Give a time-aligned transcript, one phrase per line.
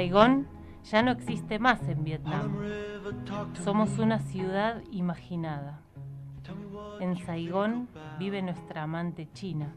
[0.00, 0.48] Saigón
[0.84, 2.56] ya no existe más en Vietnam.
[3.62, 5.82] Somos una ciudad imaginada.
[7.00, 7.86] En Saigón
[8.18, 9.74] vive nuestra amante china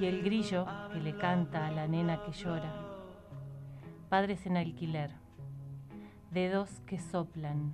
[0.00, 2.74] y el grillo que le canta a la nena que llora.
[4.08, 5.12] Padres en alquiler,
[6.32, 7.70] dedos que soplan,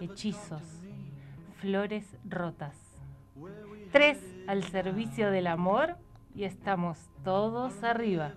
[0.00, 0.64] hechizos,
[1.60, 2.76] flores rotas.
[3.92, 5.96] Tres al servicio del amor
[6.34, 8.32] y estamos todos arriba.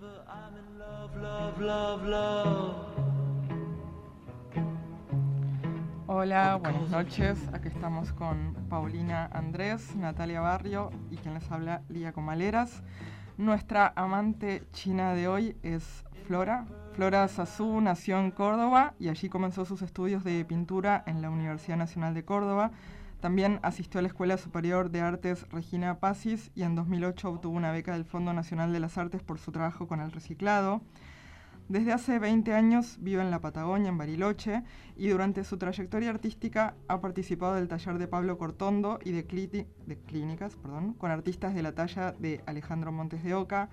[6.08, 7.38] Hola, buenas noches.
[7.54, 12.84] Aquí estamos con Paulina Andrés, Natalia Barrio y quien les habla Lía Comaleras.
[13.38, 16.66] Nuestra amante china de hoy es Flora.
[16.93, 21.77] Flora Sazú nació en Córdoba y allí comenzó sus estudios de pintura en la Universidad
[21.77, 22.71] Nacional de Córdoba.
[23.20, 27.71] También asistió a la Escuela Superior de Artes Regina Pacis y en 2008 obtuvo una
[27.71, 30.82] beca del Fondo Nacional de las Artes por su trabajo con el reciclado.
[31.70, 34.63] Desde hace 20 años vive en la Patagonia, en Bariloche,
[34.96, 39.23] y durante su trayectoria artística ha participado del taller de Pablo Cortondo y de,
[39.85, 43.70] de clínicas con artistas de la talla de Alejandro Montes de Oca,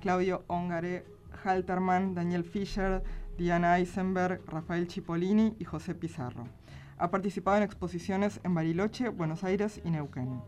[0.00, 1.06] Claudio Ongare,
[1.42, 3.02] Halterman, Daniel Fischer,
[3.38, 6.44] Diana Eisenberg, Rafael Cipollini y José Pizarro.
[6.98, 10.42] Ha participado en exposiciones en Bariloche, Buenos Aires y Neuquén.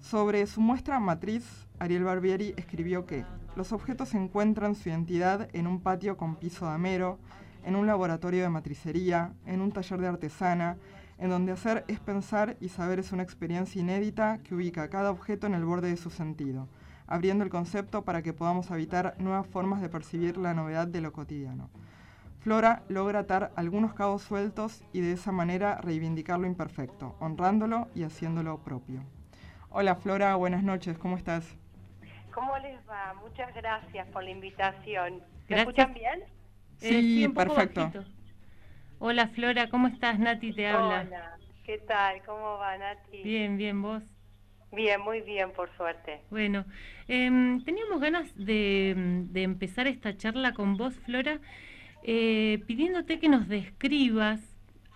[0.00, 3.24] Sobre su muestra matriz, Ariel Barbieri escribió que
[3.58, 7.18] los objetos encuentran su identidad en un patio con piso de amero,
[7.64, 10.76] en un laboratorio de matricería, en un taller de artesana,
[11.18, 15.48] en donde hacer es pensar y saber es una experiencia inédita que ubica cada objeto
[15.48, 16.68] en el borde de su sentido,
[17.08, 21.12] abriendo el concepto para que podamos habitar nuevas formas de percibir la novedad de lo
[21.12, 21.68] cotidiano.
[22.38, 28.04] Flora logra atar algunos cabos sueltos y de esa manera reivindicar lo imperfecto, honrándolo y
[28.04, 29.00] haciéndolo propio.
[29.68, 31.58] Hola Flora, buenas noches, ¿cómo estás?
[32.38, 33.14] ¿Cómo les va?
[33.14, 35.24] Muchas gracias por la invitación.
[35.48, 36.22] ¿Me escuchan bien?
[36.76, 38.04] Sí, eh, perfecto.
[39.00, 40.20] Hola Flora, ¿cómo estás?
[40.20, 41.04] Nati te habla.
[41.04, 42.22] Hola, ¿qué tal?
[42.24, 43.24] ¿Cómo va Nati?
[43.24, 44.04] Bien, bien, ¿vos?
[44.70, 46.20] Bien, muy bien, por suerte.
[46.30, 46.64] Bueno,
[47.08, 48.94] em, teníamos ganas de,
[49.30, 51.40] de, empezar esta charla con vos, Flora,
[52.04, 54.40] eh, pidiéndote que nos describas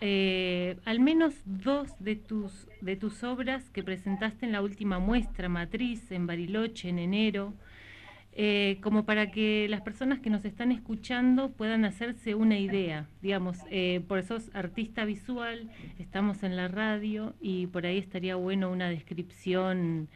[0.04, 5.48] eh, al menos dos de tus, de tus obras que presentaste en la última muestra
[5.48, 7.54] matriz en Bariloche en enero,
[8.32, 13.06] eh, como para que las personas que nos están escuchando puedan hacerse una idea.
[13.20, 15.70] Digamos, eh, por eso es artista visual,
[16.00, 20.08] estamos en la radio y por ahí estaría bueno una descripción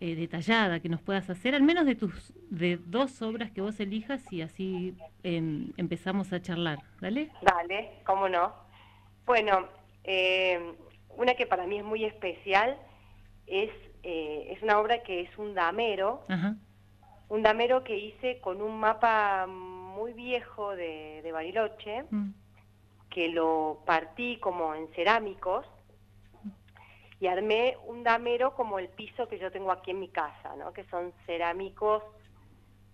[0.00, 4.32] detallada que nos puedas hacer, al menos de tus de dos obras que vos elijas
[4.32, 6.78] y así em, empezamos a charlar.
[7.02, 7.28] ¿Dale?
[7.42, 8.69] Dale, cómo no.
[9.26, 9.68] Bueno,
[10.04, 10.74] eh,
[11.16, 12.78] una que para mí es muy especial
[13.46, 13.70] es,
[14.02, 16.24] eh, es una obra que es un damero,
[17.28, 22.30] un damero que hice con un mapa muy viejo de, Bariloche, mm.
[23.10, 25.66] que lo partí como en cerámicos
[27.20, 30.72] y armé un damero como el piso que yo tengo aquí en mi casa, ¿no?
[30.72, 32.02] que son cerámicos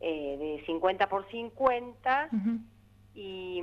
[0.01, 2.29] eh, de 50 por 50
[3.15, 3.63] y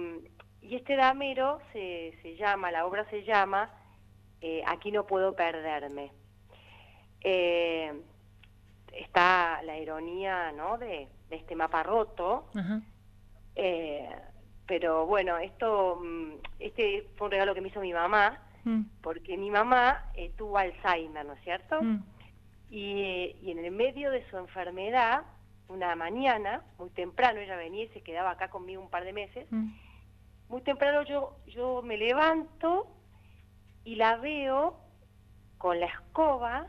[0.63, 3.69] y este damero se, se llama, la obra se llama
[4.41, 6.12] eh, Aquí no puedo perderme.
[7.22, 7.94] Eh,
[8.91, 10.78] está la ironía ¿no?
[10.78, 12.50] de, este mapa roto,
[13.56, 14.09] eh,
[14.68, 18.81] pero bueno, esto mm, este fue un regalo que me hizo mi mamá, mm.
[19.02, 21.81] porque mi mamá tuvo Alzheimer, ¿no es cierto?
[21.81, 22.03] Mm.
[22.69, 25.23] Y, y en el medio de su enfermedad,
[25.69, 29.47] una mañana, muy temprano, ella venía y se quedaba acá conmigo un par de meses,
[30.53, 32.86] muy temprano yo, yo me levanto
[33.86, 34.78] y la veo
[35.58, 36.67] con la escoba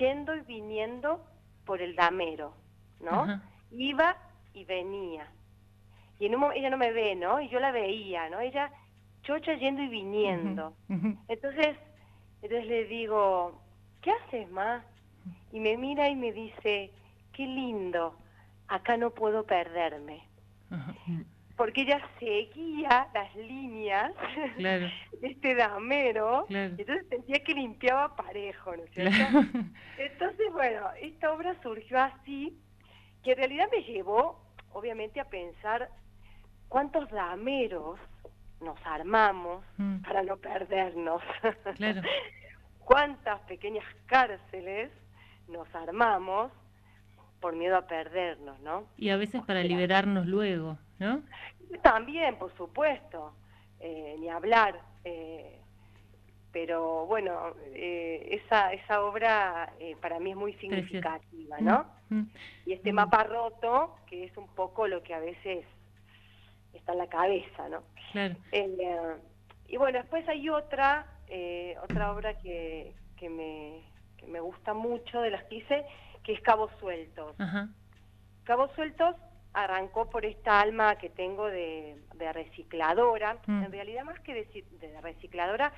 [0.00, 1.24] yendo y viniendo
[1.64, 2.54] por el damero,
[2.98, 3.40] ¿no?
[3.70, 4.16] Iba
[4.52, 5.28] y venía.
[6.18, 7.40] Y en un ella no me ve, ¿no?
[7.40, 8.40] Y yo la veía, ¿no?
[8.40, 8.72] Ella
[9.22, 10.74] chocha yendo y viniendo.
[11.28, 11.76] Entonces,
[12.42, 13.62] entonces le digo,
[14.00, 14.82] ¿qué haces, ma?
[15.52, 16.90] Y me mira y me dice,
[17.32, 18.16] qué lindo,
[18.66, 20.26] acá no puedo perderme
[21.62, 24.12] porque ella seguía las líneas
[24.58, 24.90] de
[25.22, 29.14] este damero, entonces sentía que limpiaba parejo, ¿no es cierto?
[29.96, 32.58] Entonces, bueno, esta obra surgió así,
[33.22, 35.88] que en realidad me llevó, obviamente, a pensar
[36.66, 38.00] cuántos dameros
[38.60, 39.98] nos armamos mm.
[39.98, 41.22] para no perdernos.
[42.80, 44.90] Cuántas pequeñas cárceles
[45.46, 46.50] nos armamos
[47.42, 48.86] por miedo a perdernos, ¿no?
[48.96, 51.22] Y a veces para liberarnos luego, ¿no?
[51.82, 53.34] También, por supuesto,
[53.80, 54.80] eh, ni hablar.
[55.04, 55.58] Eh,
[56.52, 61.86] pero bueno, eh, esa, esa obra para mí es muy significativa, ¿no?
[62.08, 62.30] Mm, mm.
[62.66, 65.66] Y este mapa roto, que es un poco lo que a veces
[66.74, 67.82] está en la cabeza, ¿no?
[68.12, 68.36] Claro.
[68.52, 69.16] Eh,
[69.68, 73.82] y bueno, después hay otra, eh, otra obra que, que, me,
[74.18, 75.84] que me gusta mucho de las que hice,
[76.22, 77.36] que es Cabos Sueltos.
[78.44, 79.16] Cabos Sueltos
[79.52, 81.96] arrancó por esta alma que tengo de,
[82.32, 83.38] recicladora.
[83.46, 83.64] Mm.
[83.64, 85.72] En realidad, más que de, recicladora,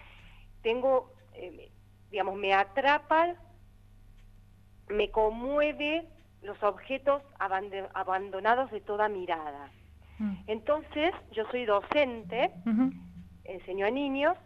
[0.62, 1.70] tengo, eh,
[2.10, 3.34] digamos, me atrapa,
[4.88, 6.06] me conmueve
[6.42, 9.70] los objetos abandonados de toda mirada.
[10.18, 10.34] Mm.
[10.46, 12.52] Entonces, yo soy docente,
[13.44, 14.36] enseño a niños,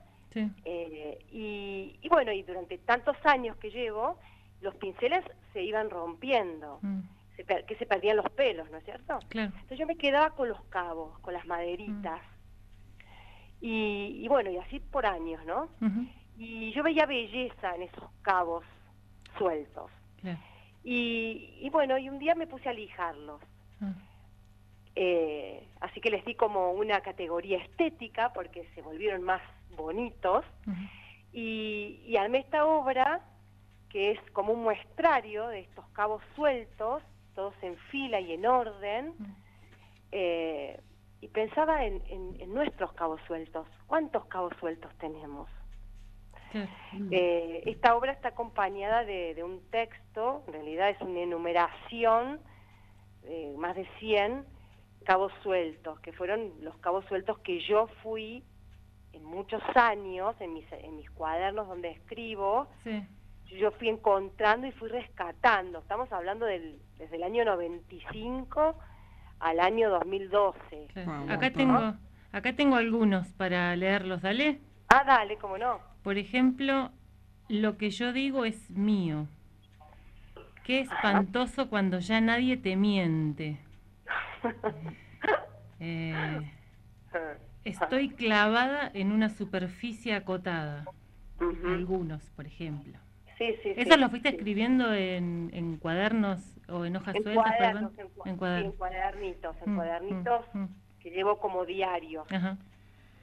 [0.64, 4.18] eh, y, bueno, y durante tantos años que llevo,
[4.60, 6.78] los pinceles se iban rompiendo.
[6.82, 7.00] Mm
[7.44, 9.18] que se perdían los pelos, ¿no es cierto?
[9.30, 12.20] Entonces yo me quedaba con los cabos, con las maderitas.
[12.20, 12.26] Mm.
[13.60, 15.68] Y, bueno, y así por años, ¿no?
[16.36, 18.64] Y yo veía belleza en esos cabos
[19.36, 19.90] sueltos.
[20.84, 23.40] Y, bueno, y un día me puse a lijarlos.
[23.80, 23.94] Ah.
[24.94, 29.42] Eh, así que les di como una categoría estética porque se volvieron más
[29.76, 30.44] bonitos.
[31.32, 33.20] y, y armé esta obra
[33.90, 37.02] que es como un muestrario de estos cabos sueltos
[37.38, 39.36] todos en fila y en orden, mm.
[40.10, 40.80] eh,
[41.20, 42.02] y pensaba en,
[42.52, 43.64] nuestros cabos sueltos.
[43.86, 45.48] ¿Cuántos cabos sueltos tenemos?
[47.12, 52.40] Eh, esta obra está acompañada de, un texto, en realidad es una enumeración,
[53.22, 54.44] de más de 100
[55.04, 58.42] cabos sueltos, que fueron los cabos sueltos que yo fui
[59.12, 63.06] en muchos años, en mis, en mis cuadernos donde escribo, sí
[63.56, 65.78] yo fui encontrando y fui rescatando.
[65.78, 68.78] Estamos hablando del, desde el año 95
[69.40, 70.88] al año 2012.
[71.28, 71.94] Acá tengo
[72.32, 74.60] acá tengo algunos para leerlos, dale.
[74.88, 75.80] Ah, dale, cómo no.
[76.02, 76.90] Por ejemplo,
[77.48, 79.26] lo que yo digo es mío.
[80.64, 83.60] Qué espantoso cuando ya nadie te miente.
[85.80, 86.52] Eh,
[87.62, 90.86] estoy clavada en una superficie acotada.
[91.38, 92.98] Algunos, por ejemplo.
[93.38, 97.56] Sí, sí, ¿Eso lo fuiste escribiendo en, en, cuadernos o en hojas sueltas?
[97.56, 100.68] Cuadernos, en, cuadernos, en, cuadernitos, en mm, cuadernitos mm, mm.
[100.98, 102.26] que llevo como diario.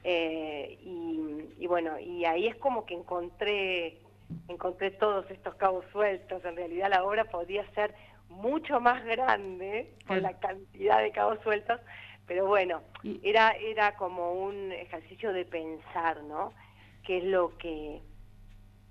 [0.04, 4.00] Eh, y, bueno, y ahí es como que encontré,
[4.48, 6.42] encontré todos estos cabos sueltos.
[6.46, 7.94] En realidad la obra podía ser
[8.30, 11.78] mucho más grande con la cantidad de cabos sueltos,
[12.26, 12.80] pero bueno,
[13.22, 16.52] era, era como un ejercicio de pensar, ¿no?
[17.04, 18.00] ¿Qué es lo que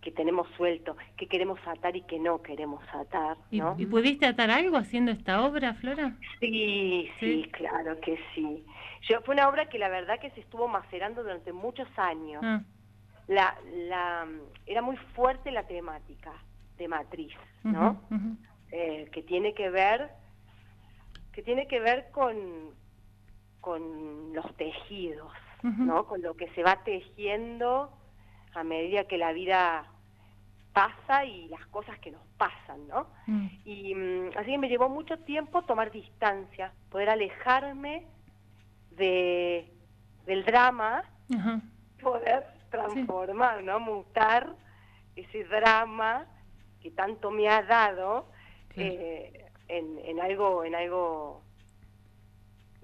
[0.06, 3.38] que tenemos suelto, que queremos atar y que no queremos atar.
[3.50, 3.76] ¿no?
[3.76, 6.16] ¿Y, pudiste atar algo haciendo esta obra, Flora?
[6.40, 8.64] Sí, sí, claro que sí.
[9.10, 12.40] Yo, fue una obra que la verdad que se estuvo macerando durante muchos años.
[12.46, 12.62] Ah.
[13.28, 13.58] La,
[13.88, 14.28] la,
[14.68, 16.34] era muy fuerte la temática
[16.78, 18.00] de matriz, ¿no?
[18.72, 20.12] Eh, que tiene que ver
[21.34, 22.36] que tiene que ver con,
[23.60, 25.32] con los tejidos,
[25.64, 26.06] ¿no?
[26.06, 27.92] Con lo que se va tejiendo
[28.54, 29.92] a medida que la vida
[30.76, 33.08] pasa y las cosas que nos pasan, ¿no?
[33.28, 33.48] Mm.
[33.64, 38.06] Y mm, así que me llevó mucho tiempo tomar distancia, poder alejarme
[38.92, 39.72] de,
[40.26, 41.06] del drama,
[42.02, 43.80] poder transformar, ¿no?
[43.80, 44.54] Mutar
[45.16, 46.26] ese drama
[46.82, 48.28] que tanto me ha dado
[48.76, 51.42] eh, en, en, algo, en algo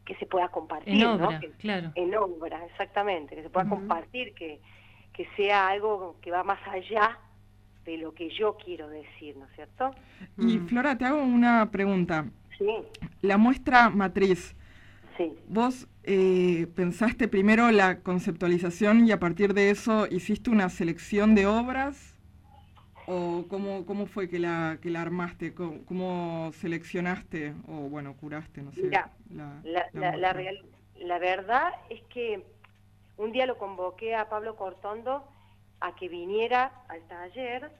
[0.05, 1.91] que se pueda compartir, en obra, Claro.
[1.95, 4.61] En obra, exactamente, que se pueda compartir, que,
[5.11, 7.19] que sea algo que va más allá
[7.85, 9.91] de lo que yo quiero decir, ¿no es cierto?
[10.37, 10.67] Y mm.
[10.67, 12.25] Flora, te hago una pregunta.
[12.57, 12.67] Sí.
[13.21, 14.55] La muestra matriz.
[15.17, 15.33] Sí.
[15.47, 21.47] ¿Vos eh, pensaste primero la conceptualización y a partir de eso hiciste una selección de
[21.47, 22.17] obras?
[23.07, 25.53] ¿O cómo, cómo fue que la, que la armaste?
[25.53, 28.89] ¿Cómo, seleccionaste o, bueno, curaste, no sé?
[28.89, 30.33] la, la, la,
[31.01, 32.45] la verdad es que
[33.17, 35.23] un día lo convoqué a Pablo Cortondo
[35.81, 37.71] a que viniera al taller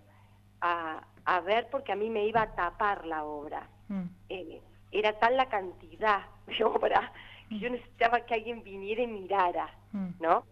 [0.59, 3.69] a, a ver porque a mí me iba a tapar la obra.
[3.87, 4.05] Mm.
[4.29, 7.11] Eh, era tal la cantidad de obra
[7.49, 7.73] que yo mm.
[7.73, 10.09] necesitaba que alguien viniera y mirara, mm.
[10.19, 10.45] ¿no?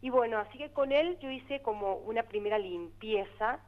[0.00, 3.60] Y bueno, así que con él yo hice como una primera limpieza.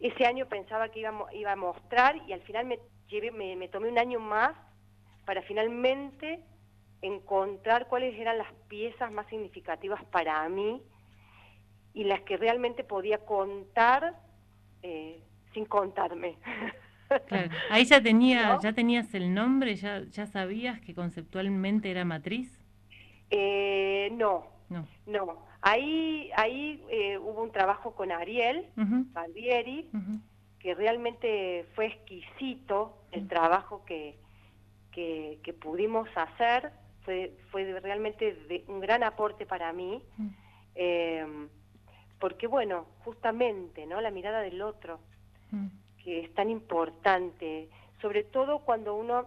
[0.00, 3.68] Ese año pensaba que iba, iba a mostrar y al final me, llevé, me, me
[3.68, 4.56] tomé un año más
[5.24, 6.40] para finalmente
[7.02, 10.82] encontrar cuáles eran las piezas más significativas para mí
[11.98, 14.14] y las que realmente podía contar
[14.82, 15.20] eh,
[15.52, 16.36] sin contarme.
[17.70, 22.56] Ahí ya tenía, ya tenías el nombre, ya, ya sabías que conceptualmente era matriz.
[23.30, 25.44] Eh, no, no, no.
[25.60, 29.90] Ahí, ahí eh, hubo un trabajo con Ariel Valdieri,
[30.60, 34.16] que realmente fue exquisito el trabajo que,
[34.92, 36.70] que, que pudimos hacer.
[37.04, 40.28] Fue, fue realmente de un gran aporte para mí, mm.
[42.18, 44.00] Porque bueno, justamente, ¿no?
[44.00, 45.00] La mirada del otro,
[45.50, 45.66] mm.
[46.02, 47.68] que es tan importante,
[48.00, 49.26] sobre todo cuando uno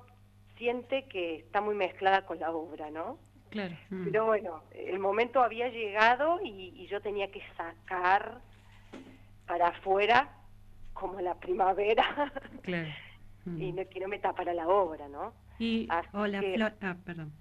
[0.57, 3.17] siente que está muy mezclada con la obra, ¿no?
[3.49, 3.75] Claro.
[3.89, 4.05] Mm.
[4.05, 8.39] Pero bueno, el momento había llegado y, yo tenía que sacar
[9.47, 10.29] para afuera
[10.93, 12.31] como la primavera.
[12.61, 12.89] Claro.
[13.57, 15.33] y no, que no me tapara la obra, ¿no?
[15.57, 17.31] Y, hola, Flor, ah, perdón.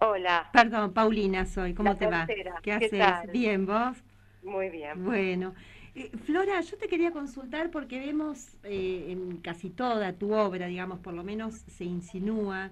[0.00, 0.50] Hola.
[0.52, 2.26] Perdón, Paulina soy, ¿cómo te va?
[2.62, 3.32] ¿Qué, haces?
[3.32, 4.02] Bien, ¿vos?
[4.42, 5.04] Muy bien.
[5.04, 5.54] Bueno.
[5.94, 11.00] Eh, Flora, yo te quería consultar porque vemos eh, en casi toda tu obra, digamos,
[11.00, 12.70] por lo menos se insinúa,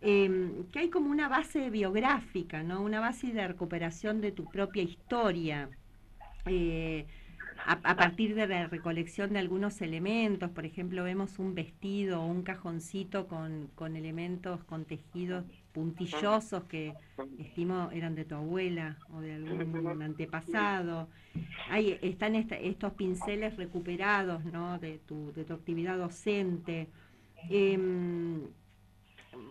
[0.00, 2.82] em, que hay como una base biográfica, ¿no?
[2.82, 5.70] Una base de recuperación de tu propia historia.
[6.46, 7.06] Eh,
[7.64, 12.42] a, partir de la recolección de algunos elementos, por ejemplo, vemos un vestido o un
[12.42, 15.44] cajoncito con, con elementos, con tejidos
[15.76, 16.94] puntillosos que
[17.38, 21.10] estimo eran de tu abuela o de algún antepasado.
[21.68, 24.78] Hay, están estos pinceles recuperados ¿no?
[24.78, 26.88] de, tu, de tu actividad docente.
[27.50, 28.40] Em,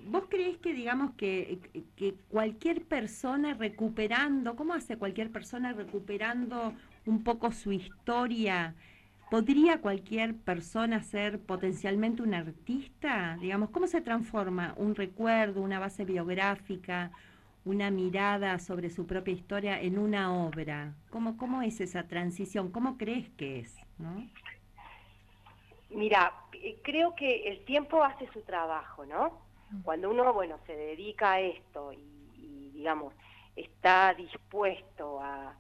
[0.08, 1.60] ¿Vos crees que, digamos, que,
[1.96, 6.74] que, cualquier persona recuperando, ¿cómo hace cualquier persona recuperando
[7.06, 8.74] un poco su historia?
[9.30, 13.38] ¿Podría cualquier persona ser potencialmente un artista?
[13.42, 17.12] Digamos, ¿cómo se transforma un recuerdo, una base biográfica,
[17.66, 20.94] una mirada sobre su propia historia en una obra?
[21.10, 22.72] ¿Cómo, cómo es esa transición?
[22.72, 23.76] ¿Cómo crees que es?
[23.98, 24.28] ¿no?
[25.90, 29.40] Mira, eh, creo que el tiempo hace su trabajo, ¿no?
[29.72, 29.82] Mm.
[29.82, 32.16] Cuando uno, bueno, se dedica a esto y
[32.76, 33.14] digamos,
[33.56, 35.56] está dispuesto a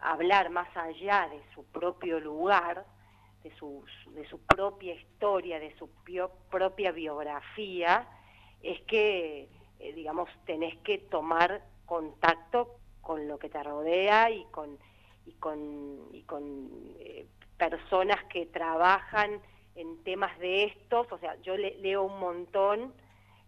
[0.00, 2.84] hablar más allá de su propio lugar,
[3.48, 5.88] de su, de su propia historia, de su
[6.50, 8.08] propia biografía,
[8.62, 9.48] es que,
[9.78, 14.78] eh, digamos, tenés que tomar contacto con lo que te rodea y con,
[15.26, 17.26] y con, y con eh,
[17.56, 19.40] personas que trabajan
[19.76, 22.92] en temas de estos, o sea, yo leo un montón,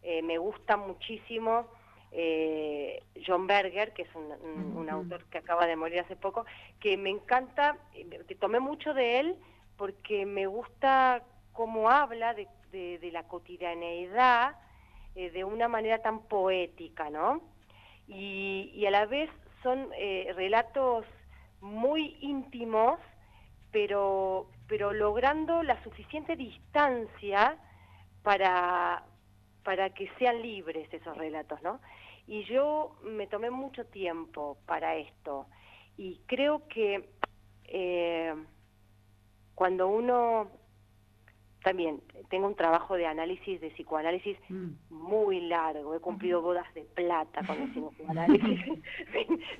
[0.03, 1.67] eh, me gusta muchísimo
[2.13, 6.47] eh, John Berger, que es un, autor que acaba de morir hace poco,
[6.81, 9.37] que me encanta, que tomé mucho de él
[9.79, 14.57] porque me gusta cómo habla de, la cotidianeidad
[15.15, 17.41] eh, de una manera tan poética, ¿no?
[18.07, 19.31] Y, a la vez
[19.63, 21.07] son eh, relatos
[21.61, 23.01] muy íntimos,
[23.71, 27.57] pero, pero logrando la suficiente distancia
[28.23, 29.05] para,
[29.63, 31.81] para que sean libres esos relatos, ¿no?
[32.27, 35.47] Y yo me tomé mucho tiempo para esto
[35.97, 37.09] y creo que
[37.65, 38.35] eh,
[39.59, 40.47] cuando uno
[41.65, 42.01] también
[42.31, 44.69] tengo un trabajo de análisis, de psicoanálisis mm.
[44.91, 48.81] muy largo, he cumplido bodas de plata con el psicoanálisis,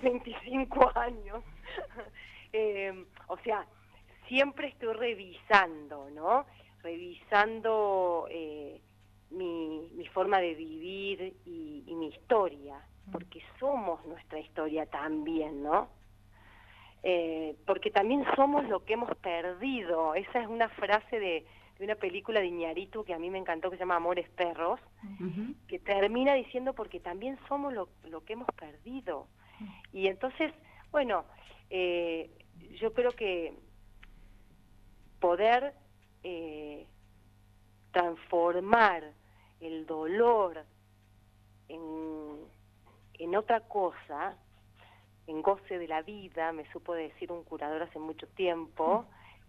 [0.03, 1.43] 25 años,
[2.53, 3.67] eh, o sea,
[4.29, 6.47] siempre estoy revisando, ¿no?
[6.85, 8.81] Revisando eh,
[9.31, 15.89] mi, mi forma de vivir y, mi historia, porque somos nuestra historia también, ¿no?
[17.03, 20.15] Eh, porque también somos lo que hemos perdido.
[20.15, 21.47] Esa es una frase de,
[21.79, 24.81] de una película de Iñárritu que a mí me encantó, que se llama Amores Perros,
[25.69, 29.29] que termina diciendo porque también somos lo, lo que hemos perdido.
[29.93, 30.53] Y entonces,
[30.91, 31.25] bueno,
[31.71, 32.31] eh,
[32.81, 33.55] yo creo que
[35.21, 35.75] poder
[36.23, 36.87] eh,
[37.93, 39.13] transformar
[39.61, 40.65] el dolor
[41.69, 41.81] en,
[43.15, 44.37] en otra cosa,
[45.29, 49.05] en goce de la vida, me supo decir un curador hace mucho tiempo,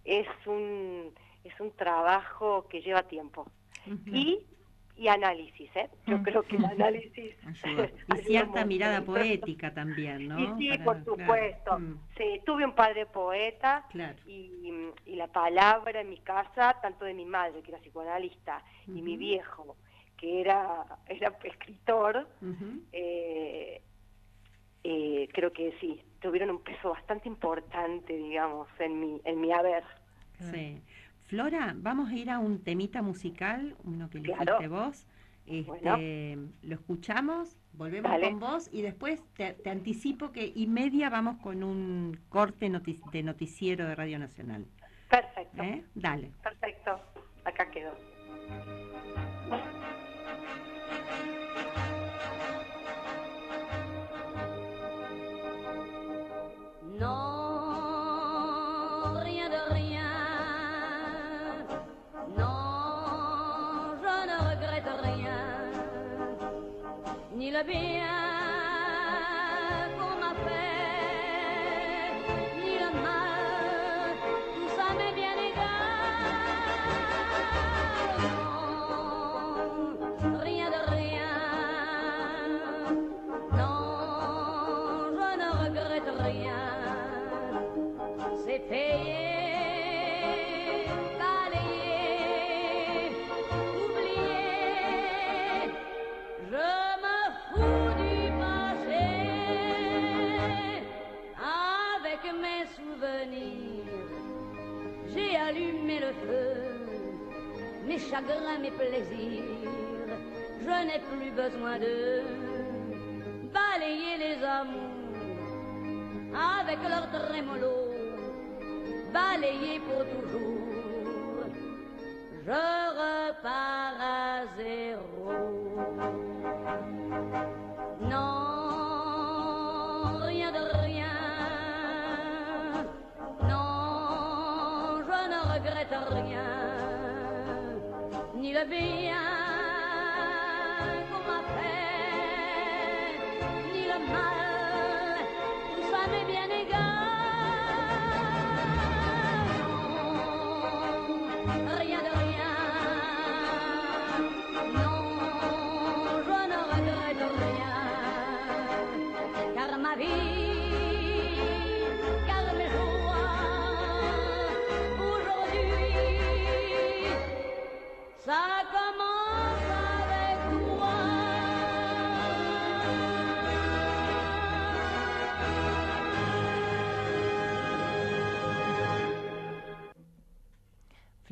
[0.06, 1.12] es un,
[1.44, 3.48] es un trabajo que lleva tiempo.
[4.06, 4.46] Y
[5.00, 5.90] y análisis, ¿eh?
[6.08, 7.34] Yo creo que el análisis...
[8.18, 10.38] y cierta mirada poética también, ¿no?
[10.38, 11.80] Y sí, por supuesto.
[11.80, 12.00] Mm.
[12.18, 13.86] Sí, tuve un padre poeta
[14.28, 19.02] y, y, la palabra en mi casa, tanto de mi madre, que era psicoanalista, y
[19.02, 19.78] mi viejo,
[20.18, 22.28] que era, era escritor,
[22.92, 23.82] eh,
[24.84, 29.84] eh, creo que sí, tuvieron un peso bastante importante, digamos, en mi, en mi haber.
[30.40, 30.82] Sí.
[31.26, 35.06] Flora, vamos a ir a un temita musical, uno que elegiste vos.
[35.46, 41.64] Este, Lo escuchamos, volvemos con vos y después te, anticipo que y media vamos con
[41.64, 42.70] un corte
[43.12, 44.66] de noticiero de Radio Nacional.
[45.10, 45.64] Perfecto.
[45.64, 45.84] ¿Eh?
[45.96, 46.32] Dale.
[46.44, 47.00] Perfecto.
[47.46, 47.96] Acá quedó.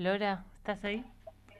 [0.08, 1.04] Flora, ¿estás ahí?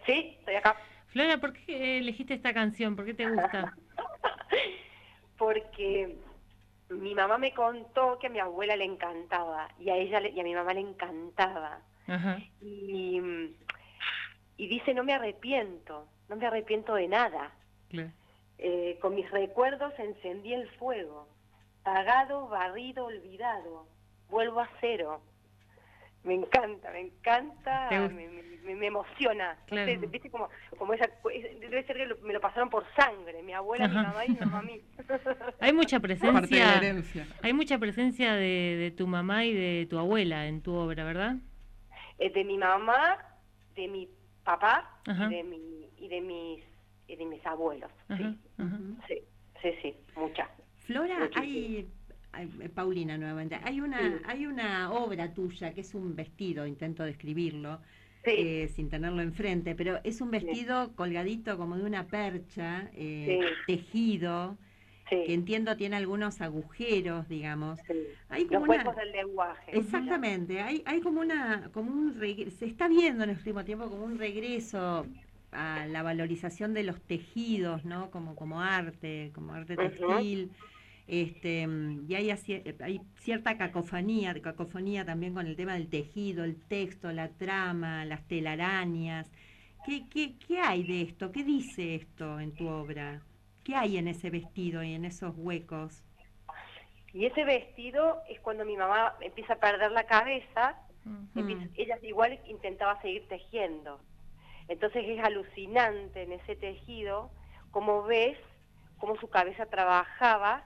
[0.06, 0.78] Sí, estoy acá.
[1.08, 2.96] Flora, ¿por qué elegiste esta canción?
[2.96, 3.74] ¿Por qué te gusta?
[5.38, 6.16] Porque
[6.90, 10.40] mi mamá me contó que a mi abuela le encantaba y a ella le- y
[10.40, 11.82] a mi mamá le encantaba.
[12.08, 12.40] Ajá.
[12.62, 13.20] Y,
[14.56, 17.52] y dice, no me arrepiento, no me arrepiento de nada.
[17.90, 18.12] Claro.
[18.60, 21.28] Eh, con mis recuerdos encendí el fuego,
[21.84, 23.90] pagado, barrido, olvidado,
[24.30, 25.22] vuelvo a cero.
[26.28, 29.58] Me encanta, me encanta, me, me- me emociona.
[29.68, 29.90] Claro.
[30.02, 30.30] sé, ¿viste?
[30.30, 33.88] Como, como esa, es- debe ser que lo- me lo pasaron por sangre, mi abuela,
[33.88, 34.82] mi mamá y mi mamá a mí.
[35.62, 36.78] Hay mucha Parte de la presencia.
[36.78, 37.28] herencia.
[37.42, 41.38] Hay mucha presencia de, de tu mamá y de tu abuela en tu obra, ¿verdad?
[42.20, 43.18] Eh, de mi mamá,
[43.76, 44.10] de mi
[44.44, 45.30] papá Ajá.
[45.30, 46.64] de, mi, y de mis
[47.08, 47.90] y de mis abuelos.
[48.10, 48.78] Ajá, Sí, ajá.
[49.08, 49.16] sí,
[49.62, 50.50] sí, sí, mucha.
[50.86, 51.42] Flora, Muchísimo.
[51.44, 51.88] hay,
[52.74, 54.24] Paulina nuevamente, hay una, Sí.
[54.26, 57.80] hay una obra tuya que es un vestido, intento describirlo,
[58.26, 63.40] Sí, eh, sin tenerlo enfrente, pero es un vestido colgadito como de una percha, eh,
[63.66, 64.58] tejido,
[65.10, 67.80] que entiendo tiene algunos agujeros, digamos.
[68.28, 68.84] Hay Los como una...
[68.84, 69.78] huecos del lenguaje.
[69.78, 72.14] Exactamente, hay, hay como una, como un
[72.60, 75.08] se está viendo en el último tiempo como un regreso
[75.54, 78.12] a la valorización de los tejidos, ¿no?
[78.12, 80.52] Como, como arte, como arte textil.
[81.08, 81.66] Este,
[82.08, 87.12] y hay, así- hay cierta cacofonía, cacofonía también con el tema del tejido, el texto,
[87.14, 89.32] la trama, las telarañas.
[89.86, 91.32] ¿Qué, qué, qué hay de esto?
[91.32, 93.22] ¿Qué dice esto en tu obra?
[93.64, 96.04] ¿Qué hay en ese vestido y en esos huecos?
[97.14, 100.76] Y ese vestido es cuando mi mamá empieza a perder la cabeza,
[101.36, 104.02] empieza- ella igual intentaba seguir tejiendo.
[104.68, 107.32] Entonces es alucinante en ese tejido
[107.72, 108.38] cómo ves
[108.98, 110.66] cómo su cabeza trabajaba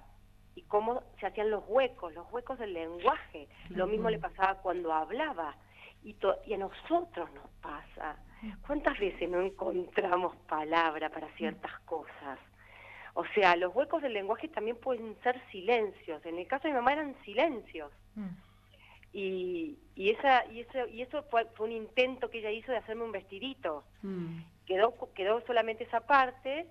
[0.56, 3.48] y cómo se hacían los huecos, los huecos del lenguaje.
[3.70, 5.56] Lo mismo le pasaba cuando hablaba.
[6.04, 8.18] Y, to- y a nosotros nos pasa.
[8.66, 12.40] ¿Cuántas veces no encontramos palabra para ciertas cosas?
[13.14, 16.26] O sea, los huecos del lenguaje también pueden ser silencios.
[16.26, 17.92] En el caso de mi mamá eran silencios.
[18.16, 18.28] Mm.
[19.14, 22.78] Y, y, esa, y, eso, y eso fue, fue un intento que ella hizo de
[22.80, 23.84] hacerme un vestidito.
[24.02, 24.40] Mm.
[24.66, 26.66] Quedó, quedó solamente esa parte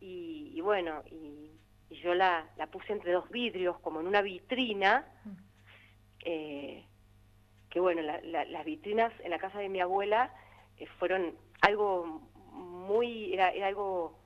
[0.00, 1.50] y, y bueno, y,
[1.94, 5.06] y yo la, la puse entre dos vidrios, como en una vitrina.
[6.26, 6.84] eh,
[7.70, 10.32] que bueno, la- la- las vitrinas en la casa de mi abuela
[10.78, 12.04] eh, fueron algo
[12.52, 14.18] muy, era, era algo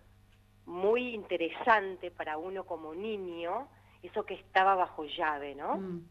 [0.67, 3.69] muy interesante para uno como niño,
[4.03, 5.77] eso que estaba bajo llave, ¿no?
[5.77, 6.09] Mm.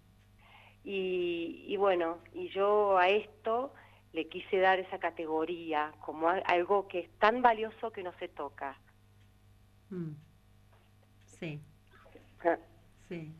[0.84, 3.74] Y, y bueno, y yo a esto
[4.14, 8.28] le quise dar esa categoría como a- algo que es tan valioso que no se
[8.30, 8.78] toca.
[9.90, 10.12] Mm.
[11.40, 11.60] Sí,
[13.10, 13.32] sí,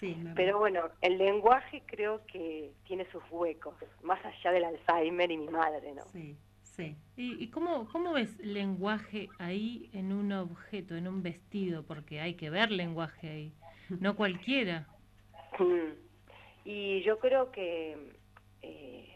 [0.00, 0.14] sí.
[0.22, 5.36] me- Pero bueno, el lenguaje creo que tiene sus huecos, más allá del Alzheimer y
[5.36, 6.04] mi madre, ¿no?
[6.12, 6.96] Sí, sí.
[7.16, 11.84] ¿Y, y cómo, cómo ves lenguaje ahí en un objeto, en un vestido?
[11.84, 13.52] Porque hay que ver lenguaje ahí,
[14.00, 14.86] no cualquiera.
[15.58, 15.92] Mm.
[16.64, 17.96] Y yo creo que,
[18.62, 19.08] eh,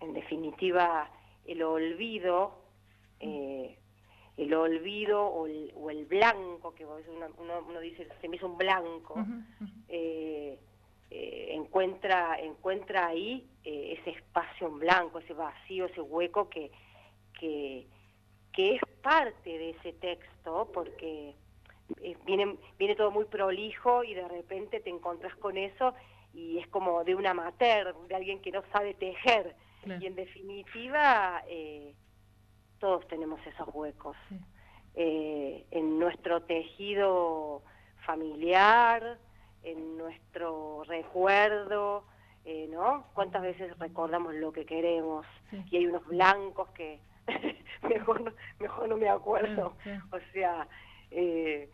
[0.00, 1.10] en definitiva,
[1.46, 2.64] el olvido,
[3.20, 3.78] eh,
[4.36, 8.28] el olvido o el, o el blanco, que a veces uno, uno, uno dice, se
[8.28, 9.14] me hizo un blanco,
[9.88, 10.58] eh,
[11.10, 16.70] eh, encuentra, encuentra ahí eh, ese espacio en blanco, ese vacío, ese hueco que,
[17.38, 17.86] que,
[18.52, 21.34] que es parte de ese texto, porque
[22.02, 25.94] eh, viene, viene todo muy prolijo y de repente te encontrás con eso
[26.32, 29.56] y es como de una amateur, de alguien que no sabe tejer.
[29.84, 31.94] Y en definitiva, eh,
[32.80, 34.16] todos tenemos esos huecos.
[34.94, 37.62] Eh, en nuestro tejido
[38.04, 39.18] familiar,
[39.62, 42.04] en nuestro recuerdo,
[42.44, 43.06] eh, ¿no?
[43.14, 45.26] ¿Cuántas veces recordamos lo que queremos?
[45.70, 46.98] Y hay unos blancos que
[47.88, 49.76] mejor, no, mejor no me acuerdo.
[50.10, 50.66] O sea,
[51.10, 51.70] eh,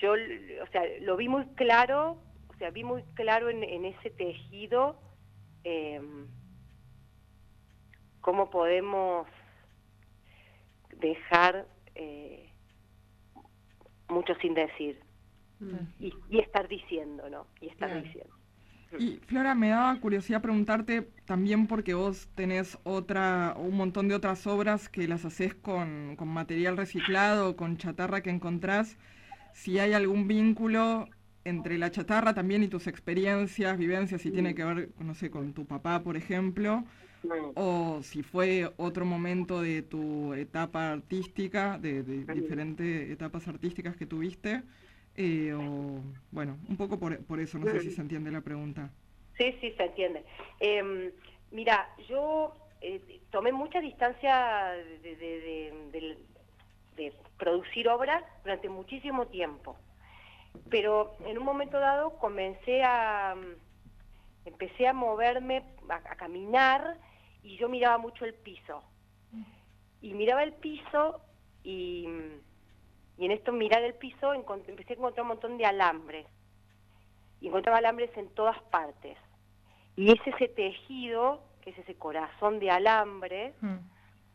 [0.00, 4.10] yo, o sea, lo vi muy claro, o sea, vi muy claro en, en ese
[4.10, 4.96] tejido
[5.64, 6.00] eh,
[8.20, 9.26] cómo podemos
[11.00, 12.50] dejar eh,
[14.08, 14.98] mucho sin decir
[15.60, 15.76] mm.
[16.00, 17.46] y, estar diciendo, ¿no?
[17.60, 18.34] Y estar diciendo.
[18.98, 24.46] Y Flora, me daba curiosidad preguntarte también porque vos tenés otra, un montón de otras
[24.46, 28.96] obras que las haces con, con material reciclado, con chatarra que encontrás,
[29.52, 31.08] si hay algún vínculo
[31.44, 35.52] entre la chatarra también y tus experiencias, vivencias, si tiene que ver, no sé, con
[35.52, 36.84] tu papá, por ejemplo,
[37.54, 44.62] o si fue otro momento de tu etapa artística, de, diferentes etapas artísticas que tuviste,
[45.16, 48.90] eh, o bueno, un poco por, por eso, no sé si se entiende la pregunta.
[49.36, 50.24] Sí, sí, se entiende.
[50.60, 51.10] Em,
[51.50, 56.16] mira, yo eh, tomé mucha distancia de,
[56.96, 59.76] de producir obras durante muchísimo tiempo,
[60.70, 63.34] pero en un momento dado comencé a
[64.46, 66.98] empecé a moverme, a caminar
[67.46, 68.82] y yo miraba mucho el piso.
[70.02, 71.20] Y miraba el piso
[71.62, 76.26] y, en esto mirar el piso empecé a encontrar un montón de alambres.
[77.40, 79.16] Y encontraba alambres en todas partes.
[79.94, 83.76] Y es ese tejido, que es ese corazón de alambre, mm.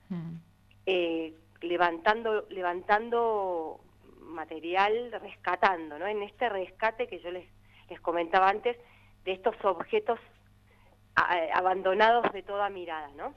[0.10, 0.42] Mm.
[0.86, 3.82] Eh, levantando, levantando
[4.22, 6.08] material, rescatando, ¿no?
[6.08, 7.46] En este rescate que yo les,
[7.90, 8.78] les comentaba antes,
[9.26, 10.20] de estos objetos
[11.16, 13.34] abandonados de toda mirada, ¿no?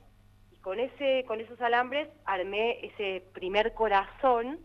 [0.52, 4.60] Y con, ese, con esos alambres armé ese primer corazón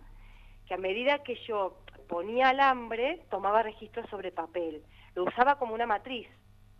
[0.67, 4.83] que a medida que yo ponía alambre, tomaba registro sobre papel.
[5.15, 6.27] Lo usaba como una matriz,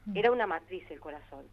[0.05, 0.17] mm.
[0.17, 1.47] era una matriz el corazón.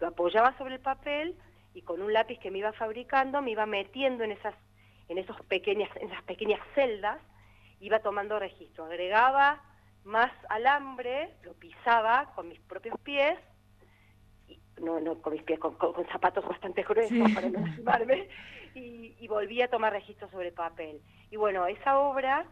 [0.00, 1.36] Lo apoyaba sobre el papel
[1.74, 4.54] y con un lápiz que me iba fabricando me iba metiendo en esas,
[5.08, 7.18] en esos pequeñas, en esas pequeñas celdas,
[7.80, 8.84] iba tomando registro.
[8.84, 9.60] Agregaba
[10.04, 13.38] más alambre, lo pisaba con mis propios pies
[14.80, 15.76] no, no con mis pies, con,
[16.12, 18.28] zapatos bastante gruesos para no lastimarme,
[18.74, 21.00] y, y, volví a tomar registro sobre papel.
[21.30, 22.46] Y bueno, esa obra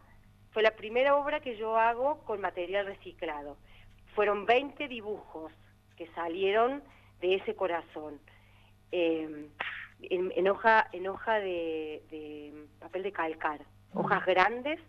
[0.51, 3.57] fue la primera obra que yo hago con material reciclado.
[4.15, 5.51] Fueron 20 dibujos
[5.95, 6.83] que salieron
[7.21, 8.19] de ese corazón.
[8.91, 9.49] Em,
[10.01, 13.61] en, hoja, en hoja de, papel de calcar,
[13.93, 14.79] hojas grandes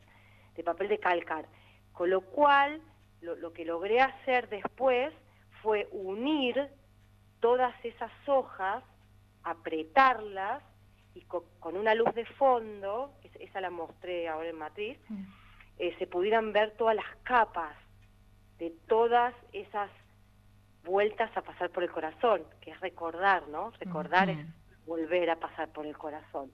[0.56, 1.46] de papel de calcar.
[1.92, 2.80] Con lo cual,
[3.20, 5.12] lo, lo que logré hacer después
[5.62, 6.68] fue unir
[7.40, 8.82] todas esas hojas,
[9.42, 10.62] apretarlas
[11.14, 11.44] y con,
[11.76, 14.98] una luz de fondo, esa la mostré ahora en Matriz,
[15.78, 17.76] eh, se pudieran ver todas las capas
[18.58, 19.90] de todas esas
[20.84, 23.70] vueltas a pasar por el corazón, que es recordar, ¿no?
[23.78, 24.46] Recordar es
[24.86, 26.50] volver a pasar por el corazón.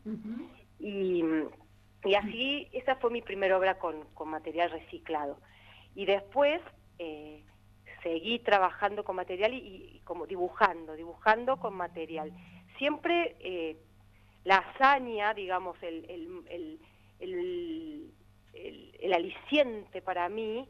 [0.79, 1.25] y,
[2.05, 5.39] y, así, esa fue mi primera obra con, con material reciclado.
[5.95, 6.61] Y después,
[6.99, 7.45] eh,
[8.05, 12.33] seguí trabajando con material y, como dibujando, dibujando con material.
[12.79, 13.77] Siempre eh,
[14.45, 16.79] la hazaña, digamos, el, el,
[17.19, 18.13] el,
[19.01, 20.69] el, aliciente para mí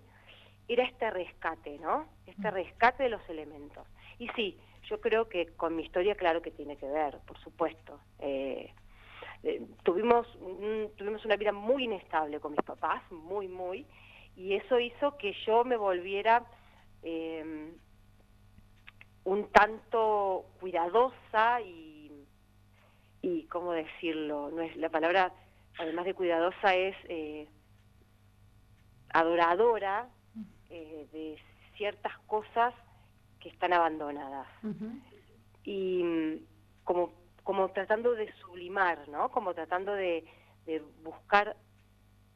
[0.69, 2.07] era este rescate, ¿no?
[2.27, 3.87] Este rescate de los elementos.
[4.19, 4.57] Y sí,
[4.89, 7.99] yo creo que con mi historia, claro que tiene que ver, por supuesto.
[8.21, 8.73] Eh,
[9.43, 10.27] eh, tuvimos,
[10.97, 13.87] tuvimos una vida muy inestable con mis papás, muy, muy,
[14.37, 16.45] y eso hizo que yo me volviera
[17.05, 17.73] eh,
[19.25, 22.27] un tanto cuidadosa y,
[23.23, 24.51] y, ¿cómo decirlo?
[24.51, 25.33] No es La palabra,
[25.79, 27.49] además de cuidadosa, es eh,
[29.11, 30.09] adoradora
[30.71, 31.39] eh, de
[31.77, 32.75] ciertas cosas
[33.41, 34.49] que están abandonadas.
[35.65, 36.39] Y mm,
[36.85, 37.13] como,
[37.43, 39.31] como tratando de sublimar, ¿no?
[39.31, 40.25] Como tratando de,
[40.67, 41.57] de buscar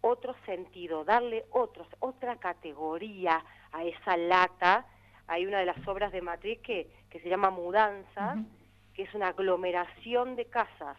[0.00, 4.86] otro sentido, darle otros, otra categoría a esa lata.
[5.26, 8.36] Hay una de las obras de Matriz que, que se llama Mudanza,
[8.94, 10.96] que es una aglomeración de casas,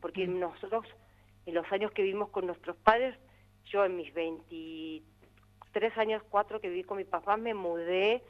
[0.00, 0.86] porque nosotros,
[1.46, 3.16] en los años que vivimos con nuestros padres,
[3.66, 8.22] yo en mis 23 años, 4 que viví con mi papá, me mudé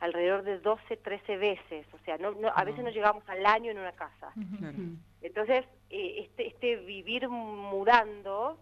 [0.00, 3.78] alrededor de 12, 13 veces, o sea, no, a veces no llegamos al año en
[3.78, 4.32] una casa.
[5.20, 8.58] Entonces, eh, este, este vivir mudando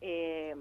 [0.00, 0.56] eh,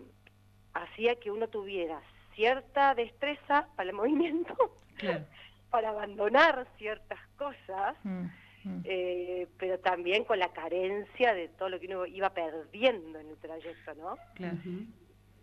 [0.74, 2.00] hacía que uno tuviera
[2.40, 4.56] cierta destreza para el movimiento,
[5.70, 8.24] para abandonar ciertas cosas, mm.
[8.64, 8.82] mm.
[8.86, 13.38] eh, pero también con la carencia de todo lo que uno iba perdiendo en el
[13.40, 14.18] trayecto, ¿no?
[14.36, 14.58] Claro.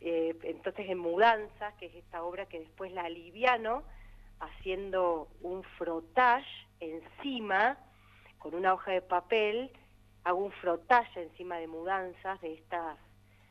[0.01, 3.83] Eh, entonces en Mudanzas, que es esta obra que después la aliviano,
[4.41, 6.49] haciendo un frotage
[6.81, 7.77] encima,
[8.39, 9.71] con una hoja de papel,
[10.25, 12.97] hago un frotage encima de Mudanzas, de estas,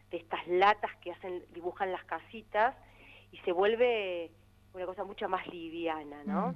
[0.09, 2.75] de estas latas que hacen, dibujan las casitas,
[3.35, 4.31] y se vuelve
[4.73, 6.55] una cosa mucho más liviana, ¿no?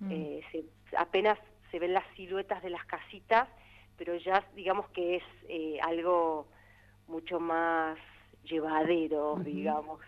[0.00, 0.10] Mm, mm.
[0.10, 0.64] Eh,
[0.96, 1.38] apenas
[1.70, 3.46] se ven las siluetas de las casitas,
[3.98, 6.48] pero ya digamos que es eh, algo
[7.08, 7.98] mucho más
[8.44, 10.00] llevadero, digamos.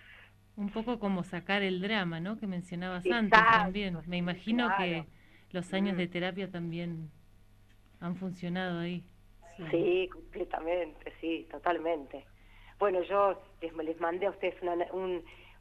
[0.56, 2.38] Un poco como sacar el drama, ¿no?
[2.38, 3.98] Que mencionabas antes también.
[4.06, 5.04] Me imagino que
[5.50, 5.98] los años mm.
[5.98, 7.10] de terapia también
[8.00, 9.04] han funcionado ahí.
[9.70, 10.08] Sí.
[10.10, 12.24] completamente, sí, totalmente.
[12.78, 14.86] Bueno, yo les, les mandé a ustedes una,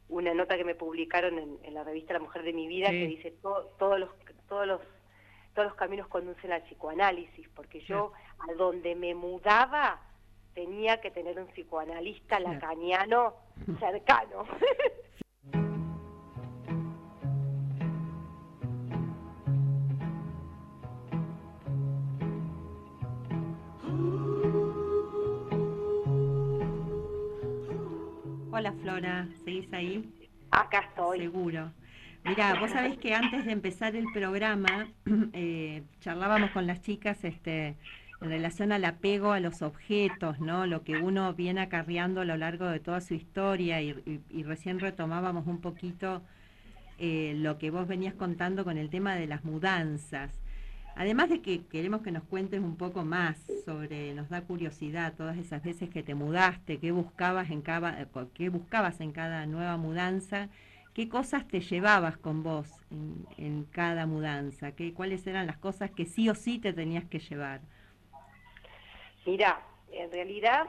[0.08, 3.34] una nota que me publicaron en, la revista La Mujer de mi Vida que dice
[3.42, 4.10] todos los
[4.48, 4.80] todos los
[5.54, 10.02] todos los caminos conducen al psicoanálisis, porque yo a donde me mudaba
[10.54, 13.34] tenía que tener un psicoanalista lacaniano
[13.80, 14.46] cercano.
[28.56, 30.10] Hola Flora, ¿seguís ahí?
[30.50, 31.18] Acá estoy.
[31.18, 31.72] Seguro.
[32.24, 34.88] Mira, vos sabés que antes de empezar el programa
[35.34, 37.76] eh, charlábamos con las chicas este,
[38.22, 40.64] en relación al apego a los objetos, ¿no?
[40.64, 43.92] Lo que uno viene acarreando a lo largo de toda su historia y,
[44.44, 46.22] recién retomábamos un poquito
[46.96, 50.32] eh, lo que vos venías contando con el tema de las mudanzas.
[50.98, 55.36] Además de que queremos que nos cuentes un poco más sobre, nos da curiosidad todas
[55.36, 60.48] esas veces que te mudaste, qué buscabas en cada, qué buscabas en cada nueva mudanza,
[60.94, 62.70] qué cosas te llevabas con vos
[63.36, 67.18] en, cada mudanza, ¿Qué, cuáles eran las cosas que sí o sí te tenías que
[67.18, 67.60] llevar.
[69.26, 69.60] Mira,
[69.92, 70.66] en realidad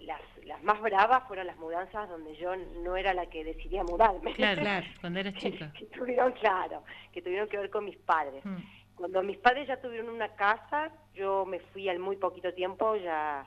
[0.00, 4.32] las, las más bravas fueron las mudanzas donde yo no era la que decidía mudarme.
[4.32, 5.70] Claro, claro, cuando eras chica.
[5.74, 8.42] que tuvieron, claro, que tuvieron que ver con mis padres.
[8.46, 8.56] Mm.
[8.98, 13.46] Cuando mis padres ya tuvieron una casa, yo me fui al muy poquito tiempo, ya,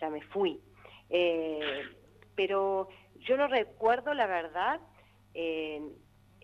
[0.00, 0.60] ya me fui.
[1.10, 1.82] Eh,
[2.36, 4.80] pero yo no recuerdo, la verdad,
[5.34, 5.82] eh,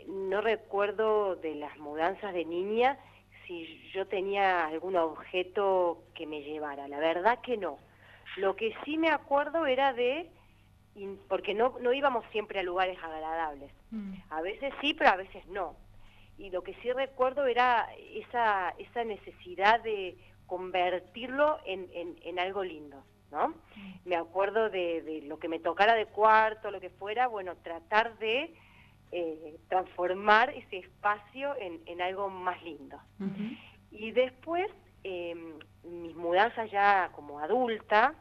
[0.09, 2.99] no recuerdo de las mudanzas de niña
[3.47, 6.89] si yo tenía algún objeto que me llevara.
[6.89, 7.79] La verdad que no.
[8.37, 10.29] Lo que sí me acuerdo era de,
[11.29, 13.71] porque no, no íbamos siempre a lugares agradables.
[13.93, 14.15] Mm.
[14.31, 15.77] A veces sí, pero a veces no.
[16.43, 23.05] Y lo que sí recuerdo era esa, esa necesidad de convertirlo en, en, algo lindo.
[23.31, 23.51] ¿no?
[23.51, 23.93] Mm.
[24.07, 28.19] Me acuerdo de, de, lo que me tocara de cuarto, lo que fuera, bueno, tratar
[28.19, 28.53] de
[29.13, 32.99] eh, transformar ese espacio en, algo más lindo.
[33.93, 34.67] Y después,
[35.05, 38.15] em, mis mudanzas ya como adulta,